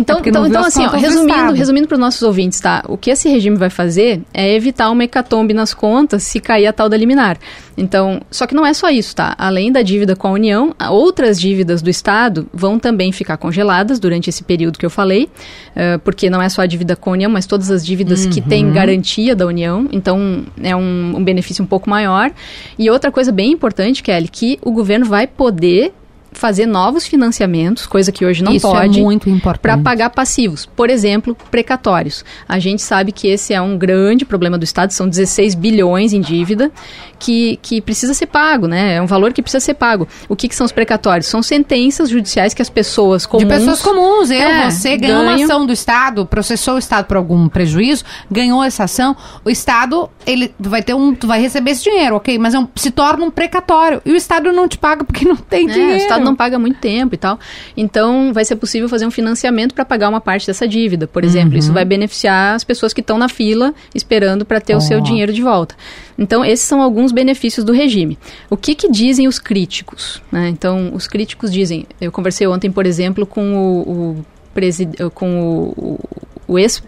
Então, 0.00 0.16
é 0.16 0.28
então, 0.28 0.46
então 0.46 0.64
assim, 0.64 0.84
ó, 0.86 0.90
resumindo, 0.90 1.52
resumindo 1.52 1.86
para 1.86 1.94
os 1.94 2.00
nossos 2.00 2.22
ouvintes, 2.22 2.58
tá? 2.58 2.82
O 2.88 2.96
que 2.96 3.10
esse 3.10 3.28
regime 3.28 3.56
vai 3.56 3.68
fazer 3.68 4.22
é 4.32 4.54
evitar 4.54 4.90
uma 4.90 5.04
hecatombe 5.04 5.52
nas 5.52 5.74
contas 5.74 6.22
se 6.22 6.40
cair 6.40 6.66
a 6.66 6.72
tal 6.72 6.88
da 6.88 6.96
liminar. 6.96 7.38
Então, 7.76 8.20
só 8.30 8.46
que 8.46 8.54
não 8.54 8.66
é 8.66 8.72
só 8.72 8.88
isso, 8.90 9.14
tá? 9.14 9.34
Além 9.38 9.70
da 9.70 9.82
dívida 9.82 10.16
com 10.16 10.28
a 10.28 10.30
União, 10.32 10.74
outras 10.90 11.40
dívidas 11.40 11.82
do 11.82 11.90
Estado 11.90 12.46
vão 12.52 12.78
também 12.78 13.12
ficar 13.12 13.36
congeladas 13.36 13.98
durante 13.98 14.28
esse 14.30 14.42
período 14.42 14.78
que 14.78 14.86
eu 14.86 14.90
falei, 14.90 15.24
uh, 15.24 15.98
porque 16.00 16.30
não 16.30 16.40
é 16.40 16.48
só 16.48 16.62
a 16.62 16.66
dívida 16.66 16.96
com 16.96 17.10
a 17.10 17.12
União, 17.12 17.30
mas 17.30 17.46
todas 17.46 17.70
as 17.70 17.84
dívidas 17.84 18.24
uhum. 18.24 18.30
que 18.30 18.40
têm 18.40 18.66
uhum. 18.66 18.72
garantia 18.72 19.36
da 19.36 19.46
União. 19.46 19.86
Então, 19.92 20.44
é 20.62 20.74
um, 20.74 21.14
um 21.16 21.24
benefício 21.24 21.62
um 21.62 21.66
pouco 21.66 21.88
maior. 21.88 22.30
E 22.78 22.90
outra 22.90 23.10
coisa 23.10 23.30
bem 23.32 23.52
importante, 23.52 24.02
Kelly, 24.02 24.28
que 24.28 24.58
o 24.62 24.72
governo 24.72 25.06
vai 25.06 25.26
poder 25.26 25.92
fazer 26.32 26.66
novos 26.66 27.06
financiamentos, 27.06 27.86
coisa 27.86 28.12
que 28.12 28.24
hoje 28.24 28.42
não 28.42 28.52
Isso 28.52 28.66
é 28.66 28.70
pode, 28.70 29.00
é 29.00 29.02
muito 29.02 29.28
importante. 29.28 29.62
para 29.62 29.78
pagar 29.78 30.10
passivos. 30.10 30.66
Por 30.66 30.88
exemplo, 30.90 31.36
precatórios. 31.50 32.24
A 32.48 32.58
gente 32.58 32.82
sabe 32.82 33.12
que 33.12 33.28
esse 33.28 33.52
é 33.52 33.60
um 33.60 33.76
grande 33.76 34.24
problema 34.24 34.56
do 34.56 34.64
Estado, 34.64 34.92
são 34.92 35.08
16 35.08 35.54
bilhões 35.54 36.12
em 36.12 36.20
dívida 36.20 36.70
que, 37.18 37.58
que 37.62 37.80
precisa 37.80 38.14
ser 38.14 38.26
pago, 38.26 38.66
né? 38.66 38.94
É 38.94 39.02
um 39.02 39.06
valor 39.06 39.32
que 39.32 39.42
precisa 39.42 39.60
ser 39.60 39.74
pago. 39.74 40.08
O 40.28 40.34
que, 40.34 40.48
que 40.48 40.54
são 40.54 40.64
os 40.64 40.72
precatórios? 40.72 41.26
São 41.26 41.42
sentenças 41.42 42.08
judiciais 42.08 42.54
que 42.54 42.62
as 42.62 42.70
pessoas 42.70 43.26
comuns... 43.26 43.46
De 43.46 43.54
pessoas 43.54 43.82
comuns. 43.82 44.30
Eu, 44.30 44.40
é, 44.40 44.70
você 44.70 44.96
ganhou 44.96 45.22
ganho... 45.22 45.36
uma 45.36 45.44
ação 45.44 45.66
do 45.66 45.72
Estado, 45.72 46.24
processou 46.24 46.74
o 46.74 46.78
Estado 46.78 47.04
por 47.06 47.16
algum 47.16 47.48
prejuízo, 47.48 48.04
ganhou 48.30 48.62
essa 48.64 48.84
ação, 48.84 49.16
o 49.44 49.50
Estado, 49.50 50.08
ele 50.26 50.54
vai 50.58 50.82
ter 50.82 50.94
um... 50.94 51.14
Vai 51.20 51.40
receber 51.40 51.72
esse 51.72 51.84
dinheiro, 51.84 52.16
ok? 52.16 52.38
Mas 52.38 52.54
é 52.54 52.58
um, 52.58 52.66
se 52.74 52.90
torna 52.90 53.24
um 53.24 53.30
precatório. 53.30 54.00
E 54.04 54.12
o 54.12 54.16
Estado 54.16 54.50
não 54.52 54.66
te 54.66 54.78
paga 54.78 55.04
porque 55.04 55.26
não 55.28 55.36
tem 55.36 55.68
é, 55.68 55.72
dinheiro. 55.72 55.96
O 56.20 56.22
Estado 56.22 56.30
não 56.30 56.36
paga 56.36 56.58
muito 56.58 56.78
tempo 56.78 57.14
e 57.14 57.18
tal. 57.18 57.38
Então, 57.76 58.32
vai 58.32 58.44
ser 58.44 58.56
possível 58.56 58.88
fazer 58.88 59.06
um 59.06 59.10
financiamento 59.10 59.74
para 59.74 59.84
pagar 59.84 60.08
uma 60.08 60.20
parte 60.20 60.46
dessa 60.46 60.66
dívida, 60.66 61.06
por 61.06 61.24
exemplo. 61.24 61.52
Uhum. 61.52 61.58
Isso 61.58 61.72
vai 61.72 61.84
beneficiar 61.84 62.54
as 62.54 62.64
pessoas 62.64 62.92
que 62.92 63.00
estão 63.00 63.18
na 63.18 63.28
fila 63.28 63.74
esperando 63.94 64.44
para 64.44 64.60
ter 64.60 64.74
oh. 64.74 64.78
o 64.78 64.80
seu 64.80 65.00
dinheiro 65.00 65.32
de 65.32 65.42
volta. 65.42 65.74
Então, 66.18 66.44
esses 66.44 66.66
são 66.66 66.82
alguns 66.82 67.12
benefícios 67.12 67.64
do 67.64 67.72
regime. 67.72 68.18
O 68.48 68.56
que, 68.56 68.74
que 68.74 68.90
dizem 68.90 69.26
os 69.26 69.38
críticos? 69.38 70.22
Né? 70.30 70.48
Então, 70.48 70.92
os 70.94 71.06
críticos 71.06 71.50
dizem. 71.52 71.86
Eu 72.00 72.12
conversei 72.12 72.46
ontem, 72.46 72.70
por 72.70 72.84
exemplo, 72.86 73.24
com 73.24 73.54
o, 73.54 74.24
o, 75.00 75.10
com 75.14 75.72
o, 75.76 75.98
o 76.46 76.58
ex 76.58 76.82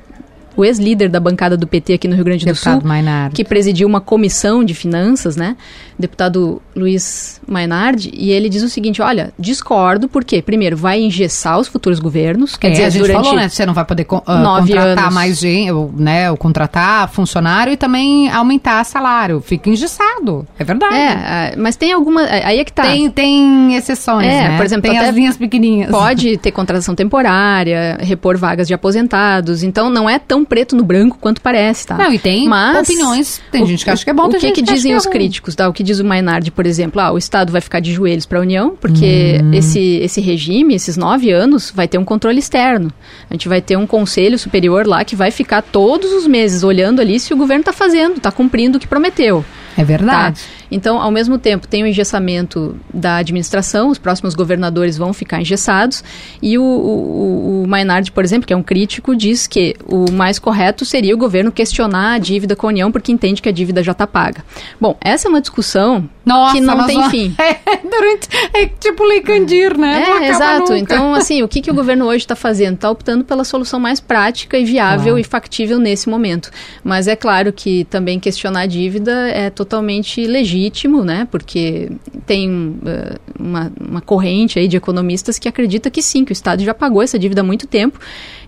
o 0.57 0.65
ex-líder 0.65 1.09
da 1.09 1.21
bancada 1.21 1.57
do 1.57 1.67
PT 1.67 1.95
aqui 1.95 2.09
no 2.09 2.15
Rio 2.15 2.25
Grande 2.25 2.45
do 2.45 2.49
Deputado 2.49 2.81
Sul, 2.81 2.89
Mainardi. 2.89 3.35
que 3.35 3.45
presidiu 3.45 3.89
uma 3.89 4.01
comissão 4.01 4.65
de 4.65 4.75
finanças, 4.75 5.37
né? 5.37 5.57
Deputado 5.99 6.61
Luiz 6.75 7.41
Mainardi, 7.47 8.11
e 8.15 8.33
ele 8.33 8.49
diz 8.49 8.63
o 8.63 8.69
seguinte: 8.69 9.01
olha, 9.01 9.33
discordo, 9.39 10.09
porque, 10.09 10.43
primeiro, 10.43 10.77
vai 10.77 11.01
engessar 11.01 11.59
os 11.59 11.69
futuros 11.69 12.01
governos. 12.01 12.57
Quer 12.57 12.69
é, 12.69 12.71
dizer, 12.71 12.85
a 12.85 12.91
gente 12.91 13.03
durante 13.03 13.25
falou, 13.25 13.37
né? 13.37 13.49
Você 13.49 13.65
não 13.65 13.75
vai 13.75 13.85
poder 13.85 14.03
uh, 14.03 14.07
contratar 14.07 14.99
anos. 14.99 15.15
mais 15.15 15.39
gente, 15.39 15.73
né? 15.97 16.31
Ou 16.31 16.37
contratar 16.37 17.09
funcionário 17.09 17.73
e 17.73 17.77
também 17.77 18.31
aumentar 18.31 18.83
salário. 18.85 19.41
Fica 19.41 19.71
engessado. 19.71 20.47
É 20.59 20.65
verdade. 20.65 20.95
É, 20.95 21.55
mas 21.57 21.77
tem 21.77 21.93
alguma. 21.93 22.23
Aí 22.23 22.59
é 22.59 22.65
que 22.65 22.73
tá. 22.73 22.83
Tem, 22.83 23.11
tem 23.11 23.77
exceções. 23.77 24.27
É, 24.27 24.49
né? 24.49 24.57
por 24.57 24.65
exemplo, 24.65 24.91
tem 24.91 24.99
as 24.99 25.15
linhas 25.15 25.37
pequenininhas. 25.37 25.91
Pode 25.91 26.37
ter 26.43 26.51
contratação 26.51 26.95
temporária, 26.95 27.99
repor 28.01 28.37
vagas 28.37 28.67
de 28.67 28.75
aposentados. 28.75 29.63
Então 29.63 29.89
não 29.89 30.09
é 30.09 30.19
tão 30.19 30.42
preto 30.45 30.77
no 30.77 30.85
branco 30.85 31.19
quanto 31.21 31.41
parece, 31.41 31.87
tá? 31.87 31.97
Não, 31.97 32.13
e 32.13 32.19
tem 32.19 32.49
Mas, 32.49 32.89
opiniões. 32.89 33.41
Tem 33.51 33.63
o, 33.63 33.67
gente 33.67 33.85
que 33.85 33.91
acha 33.91 34.05
que 34.05 34.11
é 34.11 34.13
bom, 34.13 34.29
tem 34.29 34.37
o 34.37 34.41
que 34.41 34.47
gente 34.47 34.55
que, 34.57 34.63
que 34.63 34.73
dizem 34.73 34.95
os 34.95 35.07
é 35.07 35.11
críticos, 35.11 35.55
tá? 35.55 35.69
O 35.69 35.73
que 35.73 35.83
diz 35.83 35.99
o 35.99 36.05
Mainardi, 36.05 36.51
por 36.51 36.67
exemplo, 36.67 37.01
ah, 37.01 37.13
o 37.13 37.19
Estado 37.19 37.53
vai 37.53 37.61
ficar 37.61 37.81
de 37.81 37.93
joelhos 37.93 38.27
para 38.27 38.39
a 38.39 38.43
União, 38.43 38.77
porque 38.81 39.41
hum. 39.43 39.53
esse, 39.53 39.97
esse 39.97 40.21
regime, 40.21 40.75
esses 40.75 40.97
nove 40.97 41.31
anos, 41.31 41.73
vai 41.75 41.89
ter 41.89 41.99
um 41.99 42.05
controle 42.05 42.39
externo. 42.39 42.93
A 43.29 43.35
gente 43.35 43.49
vai 43.49 43.61
ter 43.61 43.77
um 43.77 43.87
conselho 43.87 44.39
superior 44.39 44.87
lá 44.87 45.05
que 45.05 45.17
vai 45.17 45.31
ficar 45.31 45.63
todos 45.63 46.13
os 46.13 46.27
meses 46.27 46.63
olhando 46.63 47.01
ali 47.01 47.19
se 47.19 47.33
o 47.33 47.37
governo 47.37 47.61
está 47.63 47.73
fazendo, 47.73 48.17
está 48.17 48.31
cumprindo 48.31 48.79
o 48.79 48.81
que 48.81 48.87
prometeu. 48.87 49.45
É 49.77 49.85
verdade. 49.85 50.41
Tá? 50.41 50.62
Então, 50.73 50.99
ao 50.99 51.11
mesmo 51.11 51.37
tempo, 51.37 51.69
tem 51.69 51.83
o 51.83 51.87
engessamento 51.87 52.75
da 52.93 53.17
administração, 53.17 53.91
os 53.91 53.99
próximos 53.99 54.35
governadores 54.35 54.97
vão 54.97 55.13
ficar 55.13 55.39
engessados, 55.39 56.03
e 56.41 56.57
o, 56.57 56.63
o, 56.63 57.63
o 57.63 57.69
Maynard, 57.69 58.11
por 58.11 58.25
exemplo, 58.25 58.47
que 58.47 58.55
é 58.55 58.57
um 58.57 58.63
crítico, 58.63 59.15
diz 59.15 59.47
que 59.47 59.77
o 59.87 60.11
mais 60.11 60.39
correto 60.39 60.87
seria 60.87 61.15
o 61.15 61.19
governo 61.19 61.53
questionar 61.53 62.15
a 62.15 62.19
dívida 62.19 62.57
com 62.57 62.67
a 62.67 62.71
União, 62.71 62.91
porque 62.91 63.13
entende 63.13 63.43
que 63.43 63.51
a 63.51 63.53
dívida 63.53 63.83
já 63.83 63.93
está 63.93 64.07
paga. 64.07 64.43
Bom, 64.81 64.97
essa 64.99 65.29
é 65.29 65.31
uma 65.31 65.43
discussão 65.43 66.09
Nossa, 66.25 66.55
que 66.55 66.61
não 66.63 66.87
tem 66.87 67.11
fim. 67.11 67.35
É, 67.43 67.77
durante, 67.77 68.29
é 68.55 68.67
tipo 68.67 69.05
Lei 69.05 69.21
Candir, 69.21 69.77
né? 69.77 70.05
É, 70.23 70.29
exato. 70.29 70.73
Nunca. 70.73 70.79
Então, 70.79 71.15
assim, 71.15 71.43
o 71.43 71.49
que, 71.49 71.61
que 71.61 71.71
o 71.71 71.75
governo 71.75 72.07
hoje 72.07 72.19
está 72.19 72.37
fazendo? 72.37 72.75
Está 72.75 72.91
optando 72.91 73.25
pela 73.25 73.45
solução 73.45 73.81
mais 73.81 74.01
prática 74.01 74.57
e 74.57 74.65
viável 74.65 75.05
claro. 75.05 75.19
e 75.19 75.25
factível 75.25 75.79
nesse 75.79 76.09
momento. 76.09 76.51
Mas 76.85 77.09
é 77.09 77.17
claro 77.17 77.53
que 77.53 77.85
também 77.85 78.21
questionar 78.21 78.63
a 78.63 78.67
dívida 78.67 79.29
é 79.29 79.51
totalmente 79.51 80.25
legítimo 80.25 80.62
legítimo, 80.63 81.05
né? 81.05 81.27
Porque 81.31 81.91
tem 82.27 82.49
uh, 82.51 83.19
uma, 83.39 83.73
uma 83.81 84.01
corrente 84.01 84.59
aí 84.59 84.69
de 84.69 84.77
economistas 84.77 85.39
que 85.39 85.49
acredita 85.49 85.91
que 85.91 86.03
sim, 86.03 86.25
que 86.25 86.33
o 86.33 86.35
Estado 86.35 86.63
já 86.63 86.73
pagou 86.73 87.03
essa 87.03 87.19
dívida 87.19 87.41
há 87.41 87.45
muito 87.45 87.67
tempo. 87.67 87.99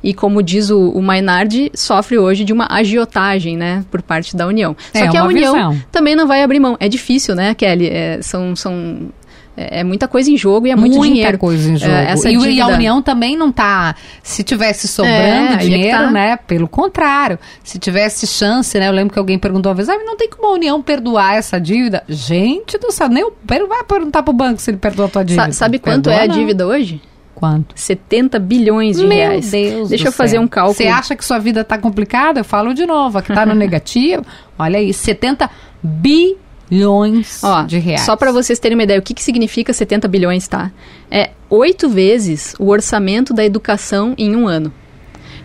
E 0.02 0.12
como 0.14 0.42
diz 0.42 0.70
o, 0.70 0.90
o 0.90 1.02
Maynard, 1.02 1.70
sofre 1.74 2.18
hoje 2.18 2.44
de 2.44 2.52
uma 2.52 2.66
agiotagem, 2.70 3.56
né? 3.56 3.84
Por 3.90 4.02
parte 4.02 4.36
da 4.36 4.46
União. 4.46 4.76
É, 4.92 5.00
Só 5.00 5.10
que 5.10 5.16
a 5.16 5.24
União 5.24 5.54
visão. 5.54 5.82
também 5.90 6.14
não 6.14 6.26
vai 6.26 6.42
abrir 6.42 6.60
mão. 6.60 6.76
É 6.78 6.88
difícil, 6.88 7.34
né, 7.34 7.54
Kelly? 7.54 7.88
É, 7.88 8.20
são, 8.22 8.54
são 8.54 9.10
é, 9.56 9.80
é 9.80 9.84
muita 9.84 10.08
coisa 10.08 10.30
em 10.30 10.36
jogo 10.36 10.66
e 10.66 10.70
é 10.70 10.76
muito 10.76 10.96
muita 10.96 11.12
dinheiro. 11.12 11.30
Muita 11.30 11.38
coisa 11.38 11.70
em 11.70 11.74
é, 11.74 11.78
jogo. 11.78 11.92
É, 11.92 12.32
e, 12.32 12.38
dívida... 12.38 12.64
a 12.64 12.68
União 12.68 13.02
também 13.02 13.36
não 13.36 13.50
está. 13.50 13.94
Se 14.22 14.42
tivesse 14.42 14.88
sobrando 14.88 15.54
é, 15.54 15.56
dinheiro, 15.56 15.98
tá. 15.98 16.10
né? 16.10 16.36
Pelo 16.36 16.68
contrário, 16.68 17.38
se 17.62 17.78
tivesse 17.78 18.26
chance, 18.26 18.78
né? 18.78 18.88
Eu 18.88 18.92
lembro 18.92 19.12
que 19.12 19.18
alguém 19.18 19.38
perguntou 19.38 19.70
uma 19.70 19.76
vez: 19.76 19.88
ah, 19.88 19.96
não 19.98 20.16
tem 20.16 20.28
como 20.28 20.48
a 20.48 20.52
União 20.52 20.82
perdoar 20.82 21.36
essa 21.36 21.60
dívida? 21.60 22.02
Gente 22.08 22.78
do 22.78 22.90
céu, 22.90 23.08
nem 23.08 23.24
o 23.24 23.30
Pedro 23.30 23.68
vai 23.68 23.84
perguntar 23.84 24.22
para 24.22 24.30
o 24.30 24.34
banco 24.34 24.60
se 24.60 24.70
ele 24.70 24.78
perdoa 24.78 25.06
a 25.06 25.08
tua 25.08 25.24
dívida. 25.24 25.46
Sa 25.46 25.64
sabe 25.64 25.78
quanto 25.78 26.04
Perdoa, 26.04 26.14
é 26.14 26.24
a 26.24 26.26
dívida 26.26 26.66
hoje? 26.66 27.00
Quanto? 27.34 27.74
70 27.74 28.38
bilhões 28.38 28.96
de 28.96 29.06
Meu 29.06 29.16
reais. 29.16 29.50
Deus 29.50 29.88
Deixa 29.88 30.08
eu 30.08 30.12
fazer 30.12 30.32
céu. 30.32 30.42
um 30.42 30.48
cálculo. 30.48 30.76
Você 30.76 30.86
acha 30.86 31.16
que 31.16 31.24
sua 31.24 31.38
vida 31.38 31.62
está 31.62 31.78
complicada? 31.78 32.40
Eu 32.40 32.44
falo 32.44 32.72
de 32.74 32.86
novo, 32.86 33.18
aqui 33.18 33.32
está 33.32 33.44
no 33.44 33.54
negativo. 33.56 34.24
Olha 34.58 34.78
aí, 34.78 34.92
70 34.92 35.50
bilhões 35.82 36.43
bilhões 36.68 37.40
de 37.66 37.78
reais. 37.78 38.02
Só 38.02 38.16
para 38.16 38.32
vocês 38.32 38.58
terem 38.58 38.76
uma 38.76 38.84
ideia, 38.84 38.98
o 38.98 39.02
que, 39.02 39.14
que 39.14 39.22
significa 39.22 39.72
70 39.72 40.08
bilhões, 40.08 40.48
tá? 40.48 40.70
É 41.10 41.30
oito 41.50 41.88
vezes 41.88 42.54
o 42.58 42.68
orçamento 42.68 43.32
da 43.32 43.44
educação 43.44 44.14
em 44.16 44.34
um 44.34 44.48
ano. 44.48 44.72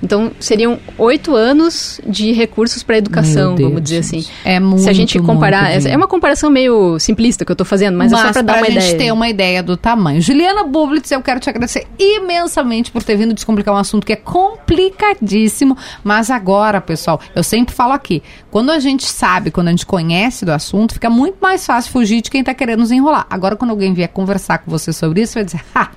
Então, 0.01 0.31
seriam 0.39 0.79
oito 0.97 1.35
anos 1.35 1.99
de 2.07 2.31
recursos 2.31 2.83
para 2.83 2.97
educação, 2.97 3.55
vamos 3.55 3.81
dizer 3.81 3.99
assim. 3.99 4.25
É 4.45 4.59
muito, 4.59 4.83
Se 4.83 4.89
a 4.89 4.93
gente 4.93 5.19
comparar, 5.19 5.71
é 5.71 5.95
uma 5.95 6.07
comparação 6.07 6.49
meio 6.49 6.97
simplista 6.99 7.43
que 7.43 7.51
eu 7.51 7.53
estou 7.53 7.65
fazendo, 7.65 7.97
mas, 7.97 8.11
mas 8.11 8.21
é 8.21 8.27
só 8.27 8.33
para 8.33 8.41
dar 8.41 8.57
uma 8.57 8.67
ideia. 8.67 8.79
A 8.79 8.81
gente 8.81 8.97
ter 8.97 9.11
uma 9.11 9.29
ideia 9.29 9.61
do 9.61 9.75
tamanho. 9.75 10.21
Juliana 10.21 10.63
Bublitz, 10.63 11.11
eu 11.11 11.21
quero 11.21 11.39
te 11.39 11.49
agradecer 11.49 11.85
imensamente 11.97 12.91
por 12.91 13.03
ter 13.03 13.15
vindo 13.15 13.33
descomplicar 13.33 13.73
um 13.73 13.77
assunto 13.77 14.05
que 14.05 14.13
é 14.13 14.15
complicadíssimo, 14.15 15.77
mas 16.03 16.29
agora, 16.31 16.79
pessoal, 16.79 17.19
eu 17.35 17.43
sempre 17.43 17.73
falo 17.75 17.93
aqui, 17.93 18.23
quando 18.49 18.71
a 18.71 18.79
gente 18.79 19.05
sabe, 19.05 19.51
quando 19.51 19.67
a 19.67 19.71
gente 19.71 19.85
conhece 19.85 20.45
do 20.45 20.51
assunto, 20.51 20.93
fica 20.93 21.09
muito 21.09 21.37
mais 21.41 21.65
fácil 21.65 21.91
fugir 21.91 22.21
de 22.21 22.29
quem 22.29 22.41
está 22.41 22.53
querendo 22.53 22.79
nos 22.79 22.91
enrolar. 22.91 23.25
Agora, 23.29 23.55
quando 23.55 23.71
alguém 23.71 23.93
vier 23.93 24.07
conversar 24.07 24.59
com 24.59 24.71
você 24.71 24.93
sobre 24.93 25.21
isso, 25.21 25.35
vai 25.35 25.43
dizer, 25.43 25.61
ha, 25.75 25.89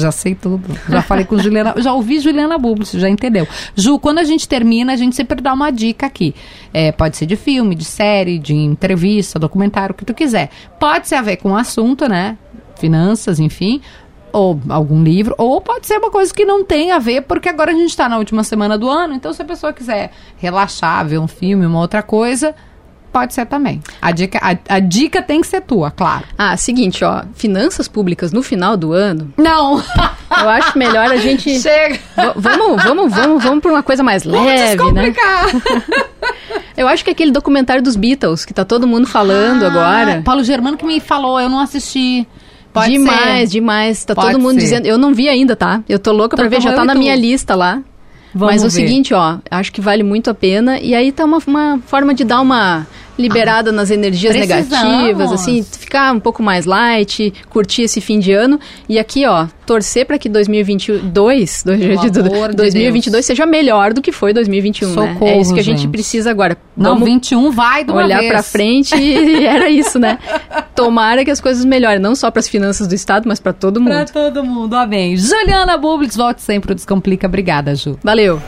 Já 0.00 0.12
sei 0.12 0.34
tudo. 0.34 0.62
Já 0.88 1.02
falei 1.02 1.24
com 1.24 1.38
Juliana, 1.38 1.74
já 1.78 1.92
ouvi 1.92 2.20
Juliana 2.20 2.56
Bublis, 2.56 2.92
já 2.92 3.08
entendeu. 3.08 3.46
Ju, 3.74 3.98
quando 3.98 4.18
a 4.18 4.24
gente 4.24 4.48
termina, 4.48 4.92
a 4.92 4.96
gente 4.96 5.16
sempre 5.16 5.40
dá 5.40 5.52
uma 5.52 5.70
dica 5.70 6.06
aqui. 6.06 6.34
É, 6.72 6.92
pode 6.92 7.16
ser 7.16 7.26
de 7.26 7.36
filme, 7.36 7.74
de 7.74 7.84
série, 7.84 8.38
de 8.38 8.54
entrevista, 8.54 9.38
documentário, 9.38 9.92
o 9.92 9.96
que 9.96 10.04
tu 10.04 10.14
quiser. 10.14 10.50
Pode 10.78 11.08
ser 11.08 11.16
a 11.16 11.22
ver 11.22 11.36
com 11.36 11.52
o 11.52 11.56
assunto, 11.56 12.08
né? 12.08 12.38
Finanças, 12.78 13.40
enfim 13.40 13.80
ou 14.32 14.60
algum 14.68 15.02
livro, 15.02 15.34
ou 15.38 15.60
pode 15.60 15.86
ser 15.86 15.96
uma 15.96 16.10
coisa 16.10 16.32
que 16.32 16.44
não 16.44 16.64
tem 16.64 16.92
a 16.92 16.98
ver, 16.98 17.22
porque 17.22 17.48
agora 17.48 17.72
a 17.72 17.74
gente 17.74 17.90
está 17.90 18.08
na 18.08 18.18
última 18.18 18.44
semana 18.44 18.76
do 18.76 18.88
ano, 18.88 19.14
então 19.14 19.32
se 19.32 19.40
a 19.40 19.44
pessoa 19.44 19.72
quiser 19.72 20.10
relaxar, 20.36 21.06
ver 21.06 21.18
um 21.18 21.26
filme, 21.26 21.66
uma 21.66 21.80
outra 21.80 22.02
coisa, 22.02 22.54
pode 23.12 23.34
ser 23.34 23.46
também. 23.46 23.80
A 24.00 24.10
dica, 24.10 24.38
a, 24.40 24.76
a, 24.76 24.78
dica 24.80 25.22
tem 25.22 25.40
que 25.40 25.46
ser 25.46 25.60
tua, 25.62 25.90
claro. 25.90 26.24
Ah, 26.36 26.56
seguinte, 26.56 27.04
ó, 27.04 27.22
finanças 27.34 27.88
públicas 27.88 28.32
no 28.32 28.42
final 28.42 28.76
do 28.76 28.92
ano. 28.92 29.32
Não. 29.36 29.82
Eu 30.30 30.48
acho 30.48 30.78
melhor 30.78 31.10
a 31.10 31.16
gente. 31.16 31.58
Chega. 31.60 31.98
Vamos, 32.36 32.82
vamos, 32.82 33.12
vamos, 33.12 33.42
vamos 33.42 33.60
para 33.60 33.72
uma 33.72 33.82
coisa 33.82 34.02
mais 34.02 34.24
leve, 34.24 34.92
né? 34.92 35.14
Eu 36.76 36.86
acho 36.86 37.02
que 37.02 37.10
é 37.10 37.12
aquele 37.12 37.32
documentário 37.32 37.82
dos 37.82 37.96
Beatles 37.96 38.44
que 38.44 38.54
tá 38.54 38.64
todo 38.64 38.86
mundo 38.86 39.06
falando 39.06 39.64
ah, 39.64 39.66
agora. 39.66 40.22
Paulo 40.24 40.44
Germano 40.44 40.76
que 40.76 40.86
me 40.86 41.00
falou, 41.00 41.40
eu 41.40 41.48
não 41.48 41.58
assisti. 41.58 42.24
Pode 42.72 42.92
demais, 42.92 43.48
ser. 43.48 43.54
demais. 43.54 44.04
Tá 44.04 44.14
Pode 44.14 44.32
todo 44.32 44.40
mundo 44.40 44.54
ser. 44.54 44.60
dizendo. 44.60 44.86
Eu 44.86 44.96
não 44.96 45.12
vi 45.12 45.28
ainda, 45.28 45.56
tá? 45.56 45.82
Eu 45.88 45.98
tô 45.98 46.12
louca 46.12 46.36
então, 46.36 46.48
pra 46.48 46.56
ver, 46.56 46.62
já 46.62 46.72
tá 46.72 46.84
na 46.84 46.94
minha 46.94 47.16
lista 47.16 47.56
lá. 47.56 47.82
Vamos 48.34 48.54
Mas 48.54 48.62
ver. 48.62 48.68
o 48.68 48.70
seguinte, 48.70 49.14
ó, 49.14 49.38
acho 49.50 49.72
que 49.72 49.80
vale 49.80 50.02
muito 50.02 50.30
a 50.30 50.34
pena. 50.34 50.78
E 50.78 50.94
aí 50.94 51.10
tá 51.12 51.24
uma, 51.24 51.38
uma 51.46 51.80
forma 51.86 52.14
de 52.14 52.24
dar 52.24 52.40
uma 52.40 52.86
liberada 53.18 53.70
ah, 53.70 53.72
nas 53.72 53.90
energias 53.90 54.34
precisamos. 54.34 54.70
negativas, 54.70 55.32
assim, 55.32 55.62
ficar 55.62 56.14
um 56.14 56.20
pouco 56.20 56.42
mais 56.42 56.64
light, 56.64 57.32
curtir 57.50 57.82
esse 57.82 58.00
fim 58.00 58.18
de 58.18 58.32
ano. 58.32 58.60
E 58.88 58.98
aqui, 58.98 59.26
ó, 59.26 59.46
torcer 59.66 60.06
para 60.06 60.18
que 60.18 60.28
2022, 60.28 61.62
2022, 61.64 62.54
2022 62.54 63.26
seja 63.26 63.44
melhor 63.44 63.92
do 63.92 64.00
que 64.00 64.12
foi 64.12 64.32
2021, 64.32 64.94
Socorro, 64.94 65.24
né? 65.24 65.32
É 65.32 65.40
isso 65.40 65.52
que 65.52 65.60
a 65.60 65.62
gente, 65.62 65.82
gente 65.82 65.90
precisa 65.90 66.30
agora. 66.30 66.56
Não, 66.76 66.94
Vamos 66.94 67.08
21 67.08 67.50
vai 67.50 67.84
do 67.84 67.94
olhar 67.94 68.22
para 68.22 68.42
frente 68.42 68.94
e 68.96 69.44
era 69.44 69.68
isso, 69.68 69.98
né? 69.98 70.18
Tomara 70.74 71.24
que 71.24 71.30
as 71.30 71.40
coisas 71.40 71.64
melhorem, 71.64 71.98
não 71.98 72.14
só 72.14 72.30
para 72.30 72.40
as 72.40 72.48
finanças 72.48 72.86
do 72.86 72.94
estado, 72.94 73.28
mas 73.28 73.40
para 73.40 73.52
todo 73.52 73.80
mundo. 73.80 73.90
Para 73.90 74.04
todo 74.04 74.44
mundo, 74.44 74.74
amém. 74.74 75.16
Juliana 75.16 75.76
Bublix, 75.76 76.16
volte 76.16 76.40
sempre 76.42 76.72
o 76.72 76.74
Descomplica. 76.74 77.26
Obrigada, 77.26 77.74
Ju. 77.74 77.98
Valeu. 78.02 78.40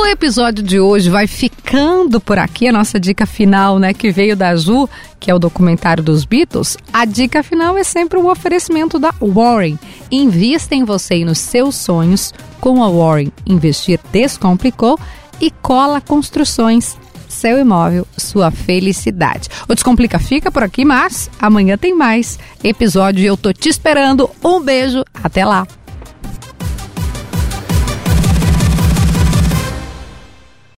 O 0.00 0.06
episódio 0.06 0.62
de 0.62 0.78
hoje 0.78 1.10
vai 1.10 1.26
ficando 1.26 2.20
por 2.20 2.38
aqui. 2.38 2.68
A 2.68 2.72
nossa 2.72 3.00
dica 3.00 3.26
final, 3.26 3.80
né, 3.80 3.92
que 3.92 4.12
veio 4.12 4.36
da 4.36 4.54
Ju, 4.54 4.88
que 5.18 5.28
é 5.28 5.34
o 5.34 5.40
documentário 5.40 6.04
dos 6.04 6.24
Beatles. 6.24 6.78
A 6.92 7.04
dica 7.04 7.42
final 7.42 7.76
é 7.76 7.82
sempre 7.82 8.16
o 8.16 8.30
oferecimento 8.30 8.96
da 8.96 9.12
Warren. 9.20 9.76
Invista 10.08 10.76
em 10.76 10.84
você 10.84 11.16
e 11.16 11.24
nos 11.24 11.38
seus 11.38 11.74
sonhos 11.74 12.32
com 12.60 12.82
a 12.82 12.88
Warren. 12.88 13.32
Investir 13.44 13.98
descomplicou 14.12 14.96
e 15.40 15.50
cola 15.50 16.00
construções. 16.00 16.96
Seu 17.28 17.58
imóvel, 17.58 18.06
sua 18.16 18.52
felicidade. 18.52 19.48
O 19.68 19.74
Descomplica 19.74 20.20
fica 20.20 20.50
por 20.50 20.62
aqui, 20.62 20.84
mas 20.84 21.28
amanhã 21.40 21.76
tem 21.76 21.94
mais 21.94 22.38
episódio 22.62 23.26
eu 23.26 23.36
tô 23.36 23.52
te 23.52 23.68
esperando. 23.68 24.30
Um 24.44 24.60
beijo, 24.60 25.04
até 25.12 25.44
lá. 25.44 25.66